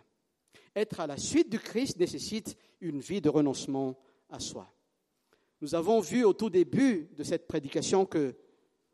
Être 0.75 0.99
à 0.99 1.07
la 1.07 1.17
suite 1.17 1.49
du 1.49 1.59
Christ 1.59 1.97
nécessite 1.97 2.57
une 2.79 2.99
vie 2.99 3.21
de 3.21 3.29
renoncement 3.29 3.97
à 4.29 4.39
soi. 4.39 4.71
Nous 5.61 5.75
avons 5.75 5.99
vu 5.99 6.23
au 6.23 6.33
tout 6.33 6.49
début 6.49 7.09
de 7.15 7.23
cette 7.23 7.47
prédication 7.47 8.05
que 8.05 8.35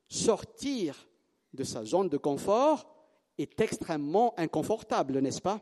sortir 0.08 1.08
de 1.54 1.64
sa 1.64 1.86
zone 1.86 2.10
de 2.10 2.18
confort 2.18 2.94
est 3.38 3.60
extrêmement 3.62 4.34
inconfortable, 4.38 5.20
n'est-ce 5.20 5.42
pas? 5.42 5.62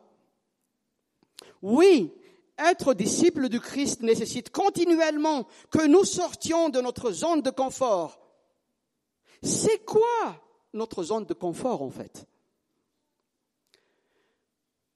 Oui, 1.61 2.13
être 2.57 2.93
disciple 2.93 3.49
du 3.49 3.59
Christ 3.59 4.01
nécessite 4.01 4.49
continuellement 4.49 5.45
que 5.69 5.85
nous 5.85 6.05
sortions 6.05 6.69
de 6.69 6.79
notre 6.79 7.11
zone 7.11 7.41
de 7.41 7.49
confort. 7.49 8.19
C'est 9.43 9.83
quoi 9.85 10.41
notre 10.73 11.03
zone 11.03 11.25
de 11.25 11.33
confort 11.33 11.81
en 11.81 11.89
fait? 11.89 12.25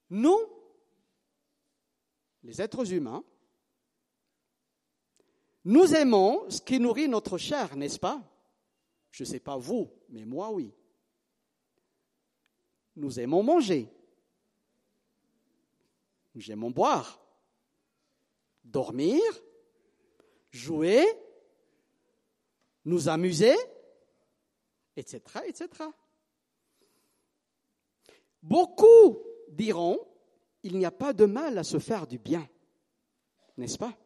Nous, 0.10 0.39
les 2.43 2.62
êtres 2.62 2.91
humains, 2.91 3.24
nous 5.65 5.93
aimons 5.93 6.50
ce 6.50 6.62
qui 6.62 6.80
nourrit 6.80 7.08
notre 7.08 7.38
chair, 7.38 7.76
n'est-ce 7.76 8.00
pas? 8.00 8.24
Je 9.12 9.24
ne 9.24 9.28
sais 9.28 9.39
pas 9.39 9.58
vous, 9.58 9.91
mais 10.10 10.26
moi 10.26 10.52
oui. 10.52 10.74
Nous 12.95 13.19
aimons 13.19 13.43
manger. 13.43 13.88
Nous 16.34 16.52
aimons 16.52 16.72
boire, 16.72 17.19
dormir, 18.63 19.22
jouer, 20.52 21.06
nous 22.86 23.10
amuser, 23.10 23.56
etc., 24.95 25.22
etc. 25.48 25.67
Beaucoup 28.41 29.28
diront, 29.51 29.99
il 30.63 30.77
n'y 30.77 30.85
a 30.85 30.91
pas 30.91 31.13
de 31.13 31.25
mal 31.25 31.57
à 31.57 31.63
se 31.63 31.79
faire 31.79 32.07
du 32.07 32.17
bien, 32.17 32.47
n'est-ce 33.57 33.77
pas? 33.77 33.97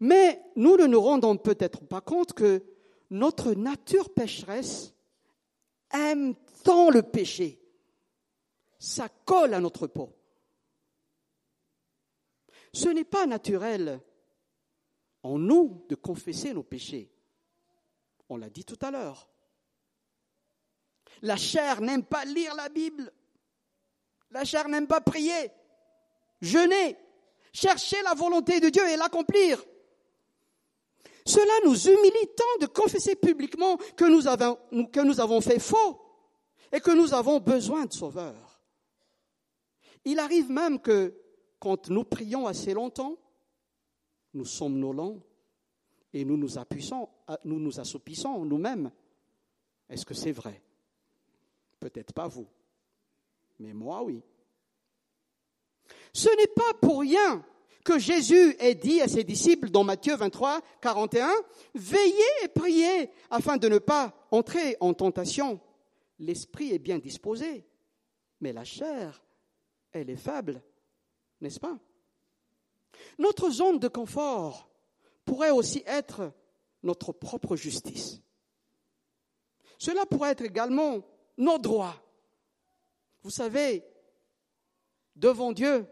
Mais 0.00 0.42
nous 0.56 0.76
ne 0.76 0.86
nous 0.86 1.00
rendons 1.00 1.36
peut-être 1.36 1.84
pas 1.84 2.00
compte 2.00 2.32
que 2.32 2.64
notre 3.10 3.52
nature 3.54 4.12
pécheresse 4.12 4.94
aime 5.92 6.34
tant 6.64 6.90
le 6.90 7.02
péché. 7.02 7.60
Ça 8.78 9.08
colle 9.08 9.54
à 9.54 9.60
notre 9.60 9.86
peau. 9.86 10.14
Ce 12.72 12.88
n'est 12.88 13.04
pas 13.04 13.26
naturel 13.26 14.00
en 15.22 15.38
nous 15.38 15.86
de 15.88 15.94
confesser 15.94 16.52
nos 16.52 16.64
péchés. 16.64 17.10
On 18.28 18.36
l'a 18.36 18.50
dit 18.50 18.64
tout 18.64 18.78
à 18.82 18.90
l'heure. 18.90 19.28
La 21.22 21.36
chair 21.36 21.80
n'aime 21.80 22.04
pas 22.04 22.24
lire 22.24 22.54
la 22.54 22.68
Bible. 22.68 23.12
La 24.34 24.44
chair 24.44 24.68
n'aime 24.68 24.88
pas 24.88 25.00
prier, 25.00 25.52
jeûner, 26.40 26.96
chercher 27.52 28.02
la 28.02 28.14
volonté 28.14 28.58
de 28.58 28.68
Dieu 28.68 28.86
et 28.88 28.96
l'accomplir. 28.96 29.64
Cela 31.24 31.52
nous 31.64 31.86
humilie 31.86 32.28
tant 32.36 32.66
de 32.66 32.66
confesser 32.66 33.14
publiquement 33.14 33.76
que 33.96 34.04
nous, 34.04 34.26
avons, 34.26 35.40
fait 35.40 35.60
faux 35.60 36.00
et 36.72 36.80
que 36.80 36.90
nous 36.90 37.14
avons 37.14 37.38
besoin 37.38 37.86
de 37.86 37.92
sauveur. 37.92 38.60
Il 40.04 40.18
arrive 40.18 40.50
même 40.50 40.80
que 40.80 41.14
quand 41.60 41.88
nous 41.88 42.04
prions 42.04 42.48
assez 42.48 42.74
longtemps, 42.74 43.16
nous 44.34 44.44
somnolons 44.44 45.22
et 46.12 46.24
nous 46.24 46.36
nous, 46.36 46.48
nous 47.44 47.60
nous 47.60 47.80
assoupissons 47.80 48.44
nous-mêmes. 48.44 48.90
Est-ce 49.88 50.04
que 50.04 50.14
c'est 50.14 50.32
vrai? 50.32 50.60
Peut-être 51.78 52.12
pas 52.12 52.26
vous, 52.26 52.48
mais 53.58 53.72
moi 53.72 54.02
oui. 54.02 54.22
Ce 56.12 56.28
n'est 56.36 56.52
pas 56.54 56.74
pour 56.80 57.00
rien 57.00 57.44
que 57.84 57.98
Jésus 57.98 58.56
ait 58.58 58.74
dit 58.74 59.02
à 59.02 59.08
ses 59.08 59.24
disciples 59.24 59.68
dans 59.68 59.84
Matthieu 59.84 60.16
23, 60.16 60.60
41, 60.80 61.30
Veillez 61.74 62.14
et 62.42 62.48
priez 62.48 63.10
afin 63.30 63.58
de 63.58 63.68
ne 63.68 63.78
pas 63.78 64.14
entrer 64.30 64.76
en 64.80 64.94
tentation. 64.94 65.60
L'esprit 66.18 66.72
est 66.72 66.78
bien 66.78 66.98
disposé, 66.98 67.66
mais 68.40 68.52
la 68.52 68.64
chair, 68.64 69.22
elle 69.92 70.08
est 70.08 70.16
faible, 70.16 70.62
n'est-ce 71.40 71.60
pas? 71.60 71.78
Notre 73.18 73.50
zone 73.50 73.78
de 73.78 73.88
confort 73.88 74.68
pourrait 75.24 75.50
aussi 75.50 75.82
être 75.86 76.32
notre 76.82 77.12
propre 77.12 77.56
justice. 77.56 78.20
Cela 79.78 80.06
pourrait 80.06 80.30
être 80.30 80.44
également 80.44 81.02
nos 81.36 81.58
droits. 81.58 82.03
Vous 83.24 83.30
savez, 83.30 83.82
devant 85.16 85.52
Dieu, 85.52 85.86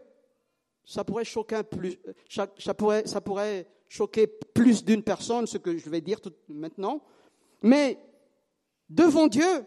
ça 0.85 1.03
pourrait 1.03 1.25
choquer 1.25 1.63
plus, 1.63 1.97
ça 2.29 2.73
pourrait, 2.75 3.07
ça 3.07 3.21
pourrait 3.21 3.67
choquer 3.87 4.27
plus 4.27 4.85
d'une 4.85 5.01
personne, 5.01 5.47
ce 5.47 5.57
que 5.57 5.75
je 5.75 5.89
vais 5.89 5.99
dire 5.99 6.21
tout 6.21 6.33
maintenant. 6.47 7.01
Mais 7.63 7.97
devant 8.87 9.27
Dieu, 9.27 9.65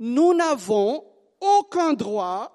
nous 0.00 0.34
n'avons 0.34 1.04
aucun 1.40 1.92
droit 1.92 2.52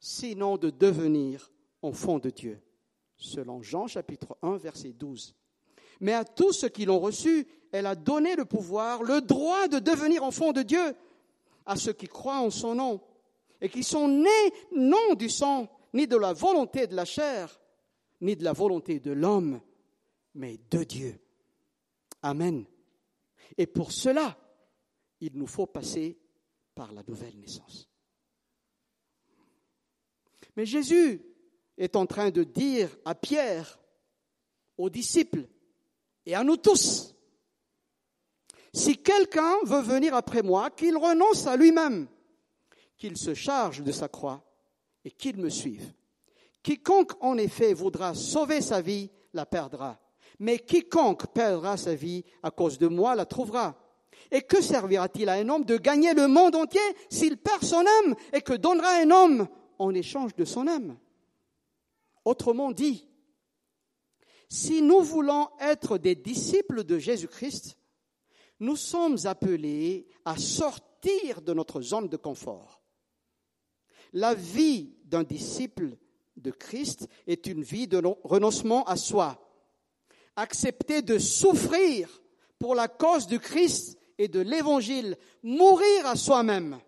sinon 0.00 0.56
de 0.56 0.70
devenir 0.70 1.52
enfants 1.82 2.18
de 2.18 2.30
Dieu, 2.30 2.62
selon 3.18 3.60
Jean 3.60 3.86
chapitre 3.86 4.38
1, 4.40 4.56
verset 4.56 4.94
12. 4.94 5.34
Mais 6.00 6.14
à 6.14 6.24
tous 6.24 6.52
ceux 6.52 6.70
qui 6.70 6.86
l'ont 6.86 6.98
reçu, 6.98 7.46
elle 7.72 7.86
a 7.86 7.94
donné 7.94 8.36
le 8.36 8.46
pouvoir, 8.46 9.02
le 9.02 9.20
droit 9.20 9.68
de 9.68 9.78
devenir 9.80 10.24
enfants 10.24 10.52
de 10.52 10.62
Dieu, 10.62 10.96
à 11.66 11.76
ceux 11.76 11.92
qui 11.92 12.06
croient 12.06 12.40
en 12.40 12.50
son 12.50 12.74
nom, 12.74 13.00
et 13.60 13.68
qui 13.68 13.82
sont 13.82 14.08
nés 14.08 14.52
non 14.72 15.14
du 15.14 15.28
sang, 15.28 15.68
ni 15.92 16.06
de 16.06 16.16
la 16.16 16.32
volonté 16.32 16.86
de 16.86 16.94
la 16.94 17.04
chair, 17.04 17.60
ni 18.20 18.36
de 18.36 18.44
la 18.44 18.52
volonté 18.52 19.00
de 19.00 19.12
l'homme, 19.12 19.60
mais 20.34 20.58
de 20.70 20.84
Dieu. 20.84 21.20
Amen. 22.22 22.64
Et 23.56 23.66
pour 23.66 23.92
cela, 23.92 24.36
il 25.20 25.32
nous 25.34 25.46
faut 25.46 25.66
passer 25.66 26.18
par 26.74 26.92
la 26.92 27.02
nouvelle 27.06 27.38
naissance. 27.38 27.88
Mais 30.56 30.66
Jésus 30.66 31.22
est 31.76 31.96
en 31.96 32.06
train 32.06 32.30
de 32.30 32.44
dire 32.44 32.96
à 33.04 33.14
Pierre, 33.14 33.78
aux 34.76 34.90
disciples 34.90 35.48
et 36.26 36.34
à 36.34 36.42
nous 36.42 36.56
tous, 36.56 37.14
si 38.72 39.00
quelqu'un 39.00 39.54
veut 39.64 39.82
venir 39.82 40.14
après 40.14 40.42
moi, 40.42 40.70
qu'il 40.70 40.96
renonce 40.96 41.46
à 41.46 41.56
lui-même, 41.56 42.08
qu'il 43.04 43.18
se 43.18 43.34
charge 43.34 43.82
de 43.82 43.92
sa 43.92 44.08
croix 44.08 44.42
et 45.04 45.10
qu'il 45.10 45.36
me 45.36 45.50
suive. 45.50 45.92
Quiconque 46.62 47.12
en 47.20 47.36
effet 47.36 47.74
voudra 47.74 48.14
sauver 48.14 48.62
sa 48.62 48.80
vie 48.80 49.10
la 49.34 49.44
perdra, 49.44 50.00
mais 50.38 50.58
quiconque 50.58 51.26
perdra 51.26 51.76
sa 51.76 51.94
vie 51.94 52.24
à 52.42 52.50
cause 52.50 52.78
de 52.78 52.86
moi 52.86 53.14
la 53.14 53.26
trouvera. 53.26 53.78
Et 54.30 54.40
que 54.40 54.62
servira-t-il 54.62 55.28
à 55.28 55.34
un 55.34 55.50
homme 55.50 55.66
de 55.66 55.76
gagner 55.76 56.14
le 56.14 56.28
monde 56.28 56.54
entier 56.54 56.80
s'il 57.10 57.36
perd 57.36 57.62
son 57.62 57.84
âme 57.84 58.14
et 58.32 58.40
que 58.40 58.54
donnera 58.54 58.94
un 58.94 59.10
homme 59.10 59.48
en 59.78 59.92
échange 59.92 60.34
de 60.34 60.46
son 60.46 60.66
âme? 60.66 60.96
Autrement 62.24 62.72
dit, 62.72 63.06
si 64.48 64.80
nous 64.80 65.02
voulons 65.02 65.50
être 65.60 65.98
des 65.98 66.14
disciples 66.14 66.84
de 66.84 66.98
Jésus-Christ, 66.98 67.76
nous 68.60 68.76
sommes 68.76 69.18
appelés 69.24 70.08
à 70.24 70.38
sortir 70.38 71.42
de 71.42 71.52
notre 71.52 71.82
zone 71.82 72.08
de 72.08 72.16
confort. 72.16 72.80
La 74.14 74.32
vie 74.32 74.94
d'un 75.04 75.24
disciple 75.24 75.96
de 76.36 76.52
Christ 76.52 77.08
est 77.26 77.46
une 77.46 77.64
vie 77.64 77.88
de 77.88 78.00
renoncement 78.22 78.84
à 78.84 78.96
soi. 78.96 79.40
Accepter 80.36 81.02
de 81.02 81.18
souffrir 81.18 82.22
pour 82.60 82.76
la 82.76 82.86
cause 82.86 83.26
du 83.26 83.40
Christ 83.40 83.98
et 84.16 84.28
de 84.28 84.38
l'Évangile, 84.38 85.18
mourir 85.42 86.06
à 86.06 86.14
soi-même. 86.14 86.78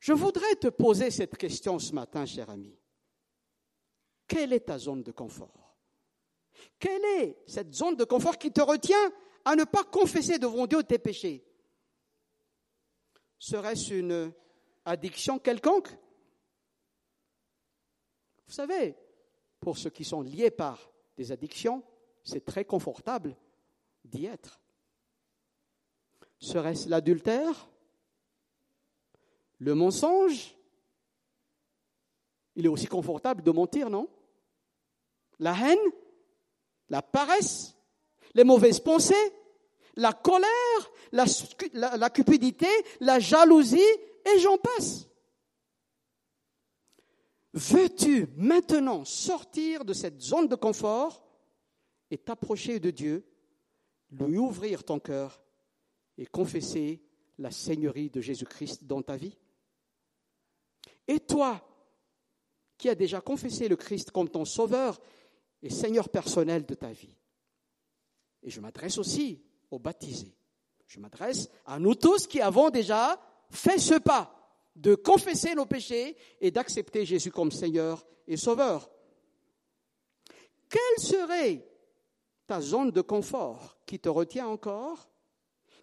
Je 0.00 0.14
voudrais 0.14 0.56
te 0.56 0.68
poser 0.68 1.10
cette 1.10 1.36
question 1.36 1.78
ce 1.78 1.92
matin, 1.92 2.24
cher 2.24 2.48
ami. 2.48 2.74
Quelle 4.26 4.54
est 4.54 4.66
ta 4.66 4.78
zone 4.78 5.02
de 5.02 5.12
confort? 5.12 5.76
Quelle 6.78 7.04
est 7.20 7.42
cette 7.46 7.74
zone 7.74 7.96
de 7.96 8.04
confort 8.04 8.38
qui 8.38 8.52
te 8.52 8.62
retient 8.62 9.12
à 9.44 9.54
ne 9.54 9.64
pas 9.64 9.84
confesser 9.84 10.38
devant 10.38 10.66
Dieu 10.66 10.82
tes 10.82 10.98
péchés? 10.98 11.44
Serait-ce 13.38 13.92
une 13.92 14.32
addiction 14.84 15.38
quelconque. 15.38 15.88
Vous 18.46 18.52
savez, 18.52 18.96
pour 19.60 19.78
ceux 19.78 19.90
qui 19.90 20.04
sont 20.04 20.20
liés 20.20 20.50
par 20.50 20.90
des 21.16 21.32
addictions, 21.32 21.82
c'est 22.22 22.44
très 22.44 22.64
confortable 22.64 23.36
d'y 24.04 24.26
être. 24.26 24.60
Serait-ce 26.38 26.88
l'adultère? 26.88 27.68
Le 29.58 29.74
mensonge? 29.74 30.54
Il 32.56 32.66
est 32.66 32.68
aussi 32.68 32.86
confortable 32.86 33.42
de 33.42 33.50
mentir, 33.50 33.88
non? 33.90 34.08
La 35.38 35.54
haine? 35.54 35.78
La 36.88 37.02
paresse? 37.02 37.74
Les 38.34 38.44
mauvaises 38.44 38.80
pensées? 38.80 39.32
La 39.96 40.12
colère, 40.12 40.48
la, 41.12 42.10
cupidité, 42.10 42.66
la 43.00 43.20
jalousie, 43.20 43.78
et 44.24 44.38
j'en 44.38 44.58
passe. 44.58 45.08
Veux-tu 47.52 48.26
maintenant 48.36 49.04
sortir 49.04 49.84
de 49.84 49.92
cette 49.92 50.20
zone 50.20 50.48
de 50.48 50.56
confort 50.56 51.24
et 52.10 52.18
t'approcher 52.18 52.80
de 52.80 52.90
Dieu, 52.90 53.24
lui 54.10 54.38
ouvrir 54.38 54.82
ton 54.82 54.98
cœur 54.98 55.42
et 56.18 56.26
confesser 56.26 57.02
la 57.38 57.50
Seigneurie 57.50 58.10
de 58.10 58.20
Jésus-Christ 58.20 58.84
dans 58.84 59.02
ta 59.02 59.16
vie? 59.16 59.38
Et 61.06 61.20
toi, 61.20 61.64
qui 62.76 62.88
as 62.88 62.94
déjà 62.94 63.20
confessé 63.20 63.68
le 63.68 63.76
Christ 63.76 64.10
comme 64.10 64.28
ton 64.28 64.44
Sauveur 64.44 65.00
et 65.62 65.70
Seigneur 65.70 66.08
personnel 66.08 66.66
de 66.66 66.74
ta 66.74 66.92
vie, 66.92 67.16
et 68.42 68.50
je 68.50 68.60
m'adresse 68.60 68.98
aussi 68.98 69.42
aux 69.70 69.78
baptisés, 69.78 70.36
je 70.86 70.98
m'adresse 70.98 71.48
à 71.66 71.78
nous 71.78 71.94
tous 71.94 72.26
qui 72.26 72.40
avons 72.40 72.70
déjà 72.70 73.20
fait 73.50 73.78
ce 73.78 73.94
pas 73.94 74.30
de 74.76 74.94
confesser 74.94 75.54
nos 75.54 75.66
péchés 75.66 76.16
et 76.40 76.50
d'accepter 76.50 77.06
Jésus 77.06 77.30
comme 77.30 77.52
Seigneur 77.52 78.04
et 78.26 78.36
Sauveur. 78.36 78.90
Quelle 80.68 81.04
serait 81.04 81.66
ta 82.46 82.60
zone 82.60 82.90
de 82.90 83.00
confort 83.00 83.78
qui 83.86 83.98
te 84.00 84.08
retient 84.08 84.48
encore, 84.48 85.08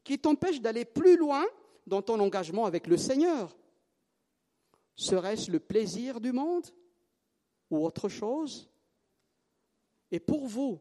qui 0.03 0.19
t'empêche 0.19 0.59
d'aller 0.59 0.85
plus 0.85 1.15
loin 1.15 1.45
dans 1.87 2.01
ton 2.01 2.19
engagement 2.19 2.65
avec 2.65 2.87
le 2.87 2.97
Seigneur? 2.97 3.55
Serait-ce 4.95 5.49
le 5.49 5.59
plaisir 5.59 6.19
du 6.19 6.31
monde 6.31 6.67
ou 7.69 7.85
autre 7.85 8.09
chose? 8.09 8.69
Et 10.11 10.19
pour 10.19 10.45
vous, 10.45 10.79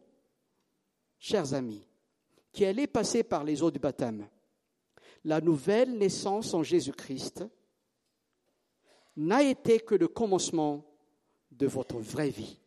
chers 1.19 1.55
amis, 1.55 1.87
qui 2.53 2.65
allez 2.65 2.89
passer 2.89 3.23
par 3.23 3.45
les 3.45 3.63
eaux 3.63 3.71
du 3.71 3.79
baptême, 3.79 4.29
la 5.25 5.41
nouvelle 5.41 5.99
naissance 5.99 6.55
en 6.55 6.63
Jésus-Christ 6.63 7.45
n'a 9.17 9.43
été 9.43 9.81
que 9.81 9.95
le 9.95 10.09
commencement 10.09 10.85
de 11.51 11.67
votre 11.67 11.99
vraie 11.99 12.31
vie. 12.31 12.61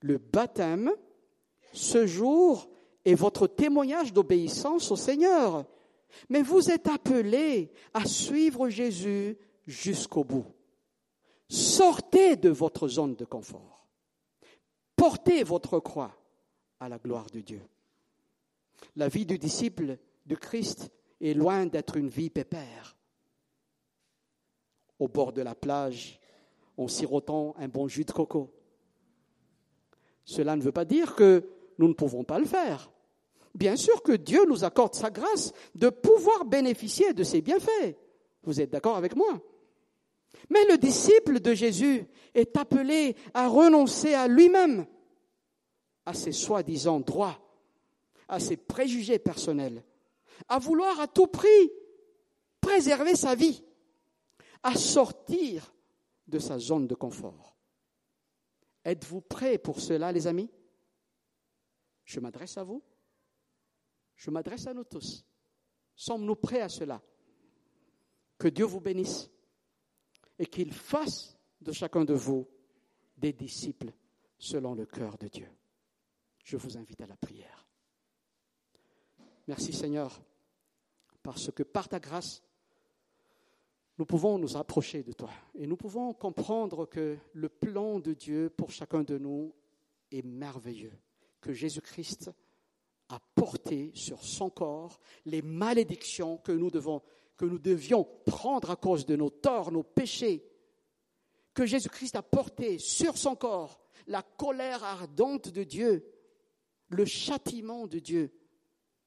Le 0.00 0.18
baptême, 0.18 0.92
ce 1.72 2.06
jour, 2.06 2.68
est 3.04 3.14
votre 3.14 3.46
témoignage 3.46 4.12
d'obéissance 4.12 4.90
au 4.90 4.96
Seigneur. 4.96 5.66
Mais 6.28 6.42
vous 6.42 6.70
êtes 6.70 6.88
appelés 6.88 7.72
à 7.92 8.06
suivre 8.06 8.68
Jésus 8.68 9.36
jusqu'au 9.66 10.24
bout. 10.24 10.46
Sortez 11.48 12.36
de 12.36 12.48
votre 12.48 12.88
zone 12.88 13.14
de 13.14 13.24
confort. 13.24 13.86
Portez 14.96 15.44
votre 15.44 15.78
croix 15.78 16.16
à 16.80 16.88
la 16.88 16.98
gloire 16.98 17.26
de 17.32 17.40
Dieu. 17.40 17.62
La 18.96 19.08
vie 19.08 19.26
du 19.26 19.38
disciple 19.38 19.98
de 20.24 20.34
Christ 20.34 20.90
est 21.20 21.34
loin 21.34 21.66
d'être 21.66 21.96
une 21.96 22.08
vie 22.08 22.30
pépère 22.30 22.96
au 24.98 25.08
bord 25.08 25.32
de 25.32 25.42
la 25.42 25.54
plage 25.54 26.20
en 26.76 26.88
sirotant 26.88 27.54
un 27.58 27.68
bon 27.68 27.88
jus 27.88 28.04
de 28.04 28.12
coco. 28.12 28.52
Cela 30.24 30.56
ne 30.56 30.62
veut 30.62 30.72
pas 30.72 30.84
dire 30.84 31.14
que 31.14 31.48
nous 31.78 31.88
ne 31.88 31.94
pouvons 31.94 32.24
pas 32.24 32.38
le 32.38 32.44
faire. 32.44 32.90
Bien 33.54 33.76
sûr 33.76 34.02
que 34.02 34.12
Dieu 34.12 34.44
nous 34.46 34.64
accorde 34.64 34.94
sa 34.94 35.10
grâce 35.10 35.52
de 35.74 35.88
pouvoir 35.88 36.44
bénéficier 36.44 37.12
de 37.14 37.22
ses 37.22 37.40
bienfaits. 37.40 37.96
Vous 38.42 38.60
êtes 38.60 38.70
d'accord 38.70 38.96
avec 38.96 39.16
moi? 39.16 39.40
Mais 40.50 40.64
le 40.66 40.76
disciple 40.76 41.40
de 41.40 41.54
Jésus 41.54 42.06
est 42.34 42.56
appelé 42.56 43.16
à 43.32 43.48
renoncer 43.48 44.14
à 44.14 44.28
lui-même, 44.28 44.86
à 46.04 46.12
ses 46.12 46.32
soi-disant 46.32 47.00
droits, 47.00 47.38
à 48.28 48.38
ses 48.38 48.56
préjugés 48.56 49.18
personnels, 49.18 49.82
à 50.48 50.58
vouloir 50.58 51.00
à 51.00 51.06
tout 51.08 51.26
prix 51.26 51.72
préserver 52.60 53.16
sa 53.16 53.34
vie 53.34 53.62
à 54.62 54.74
sortir 54.74 55.72
de 56.26 56.38
sa 56.38 56.58
zone 56.58 56.86
de 56.86 56.94
confort. 56.94 57.56
Êtes-vous 58.84 59.20
prêts 59.20 59.58
pour 59.58 59.80
cela, 59.80 60.12
les 60.12 60.26
amis? 60.26 60.50
Je 62.04 62.20
m'adresse 62.20 62.56
à 62.56 62.64
vous. 62.64 62.82
Je 64.16 64.30
m'adresse 64.30 64.66
à 64.66 64.74
nous 64.74 64.84
tous. 64.84 65.24
Sommes-nous 65.94 66.36
prêts 66.36 66.60
à 66.60 66.68
cela? 66.68 67.02
Que 68.38 68.48
Dieu 68.48 68.64
vous 68.64 68.80
bénisse 68.80 69.30
et 70.38 70.46
qu'il 70.46 70.72
fasse 70.72 71.36
de 71.60 71.72
chacun 71.72 72.04
de 72.04 72.14
vous 72.14 72.48
des 73.16 73.32
disciples 73.32 73.92
selon 74.38 74.74
le 74.74 74.86
cœur 74.86 75.16
de 75.18 75.28
Dieu. 75.28 75.50
Je 76.44 76.56
vous 76.56 76.76
invite 76.76 77.00
à 77.00 77.06
la 77.06 77.16
prière. 77.16 77.65
Merci 79.46 79.72
Seigneur, 79.72 80.20
parce 81.22 81.52
que 81.52 81.62
par 81.62 81.88
ta 81.88 82.00
grâce, 82.00 82.42
nous 83.96 84.04
pouvons 84.04 84.38
nous 84.38 84.56
approcher 84.56 85.04
de 85.04 85.12
toi 85.12 85.30
et 85.54 85.68
nous 85.68 85.76
pouvons 85.76 86.12
comprendre 86.12 86.86
que 86.86 87.16
le 87.32 87.48
plan 87.48 88.00
de 88.00 88.12
Dieu 88.12 88.50
pour 88.50 88.72
chacun 88.72 89.04
de 89.04 89.18
nous 89.18 89.54
est 90.10 90.24
merveilleux, 90.24 90.92
que 91.40 91.52
Jésus-Christ 91.52 92.30
a 93.08 93.20
porté 93.36 93.92
sur 93.94 94.24
son 94.24 94.50
corps 94.50 94.98
les 95.24 95.42
malédictions 95.42 96.38
que 96.38 96.50
nous, 96.50 96.70
que 97.36 97.44
nous 97.44 97.60
devions 97.60 98.04
prendre 98.26 98.72
à 98.72 98.76
cause 98.76 99.06
de 99.06 99.14
nos 99.14 99.30
torts, 99.30 99.70
nos 99.70 99.84
péchés, 99.84 100.44
que 101.54 101.66
Jésus-Christ 101.66 102.16
a 102.16 102.22
porté 102.22 102.78
sur 102.78 103.16
son 103.16 103.36
corps 103.36 103.80
la 104.08 104.22
colère 104.22 104.82
ardente 104.82 105.50
de 105.50 105.62
Dieu, 105.62 106.12
le 106.88 107.04
châtiment 107.04 107.86
de 107.86 108.00
Dieu 108.00 108.32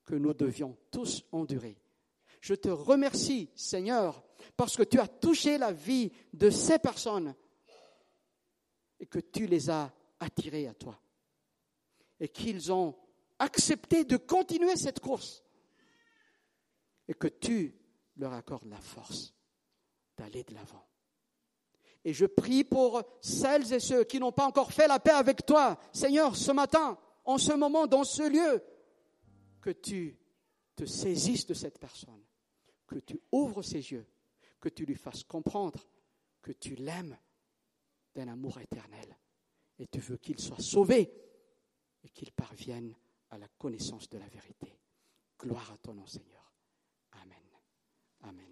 que 0.10 0.16
nous 0.16 0.34
devions 0.34 0.76
tous 0.90 1.24
endurer. 1.32 1.78
Je 2.42 2.56
te 2.56 2.70
remercie, 2.70 3.52
Seigneur, 3.54 4.24
parce 4.58 4.76
que 4.76 4.82
tu 4.82 5.00
as 5.00 5.08
touché 5.08 5.60
la 5.60 5.72
vie 5.72 6.12
de 6.34 6.50
ces 6.50 6.80
personnes 6.80 7.36
et 9.00 9.06
que 9.06 9.20
tu 9.20 9.46
les 9.46 9.70
as 9.70 9.94
attirés 10.20 10.66
à 10.66 10.74
toi 10.74 11.00
et 12.20 12.28
qu'ils 12.28 12.72
ont 12.72 12.96
accepté 13.38 14.04
de 14.04 14.18
continuer 14.18 14.76
cette 14.78 15.00
course 15.00 15.44
et 17.08 17.14
que 17.14 17.28
tu 17.28 17.76
leur 18.18 18.34
accordes 18.34 18.68
la 18.68 18.82
force 18.82 19.36
d'aller 20.18 20.44
de 20.44 20.56
l'avant. 20.56 20.88
Et 22.04 22.14
je 22.14 22.26
prie 22.26 22.64
pour 22.64 23.04
celles 23.22 23.72
et 23.72 23.80
ceux 23.80 24.06
qui 24.06 24.20
n'ont 24.20 24.32
pas 24.32 24.48
encore 24.48 24.74
fait 24.74 24.88
la 24.88 25.00
paix 25.00 25.12
avec 25.12 25.46
toi, 25.46 25.78
Seigneur, 25.94 26.36
ce 26.36 26.52
matin, 26.52 26.98
en 27.26 27.38
ce 27.38 27.54
moment, 27.54 27.86
dans 27.86 28.04
ce 28.04 28.28
lieu, 28.28 28.64
que 29.62 29.72
tu 29.72 30.18
te 30.76 30.86
saisisses 30.86 31.46
de 31.46 31.54
cette 31.54 31.80
personne, 31.80 32.24
que 32.88 33.00
tu 33.00 33.20
ouvres 33.32 33.62
ses 33.62 33.92
yeux 33.92 34.08
que 34.60 34.70
tu 34.70 34.86
lui 34.86 34.96
fasses 34.96 35.24
comprendre 35.24 35.80
que 36.42 36.52
tu 36.52 36.76
l'aimes 36.76 37.18
d'un 38.14 38.28
amour 38.28 38.60
éternel 38.60 39.18
et 39.78 39.88
tu 39.88 40.00
veux 40.00 40.18
qu'il 40.18 40.40
soit 40.40 40.62
sauvé 40.62 41.12
et 42.04 42.10
qu'il 42.10 42.32
parvienne 42.32 42.96
à 43.30 43.38
la 43.38 43.48
connaissance 43.58 44.10
de 44.10 44.18
la 44.18 44.28
vérité. 44.28 44.80
Gloire 45.38 45.72
à 45.72 45.78
ton 45.78 45.94
nom, 45.94 46.06
Seigneur. 46.06 46.54
Amen. 47.12 47.38
Amen. 48.22 48.49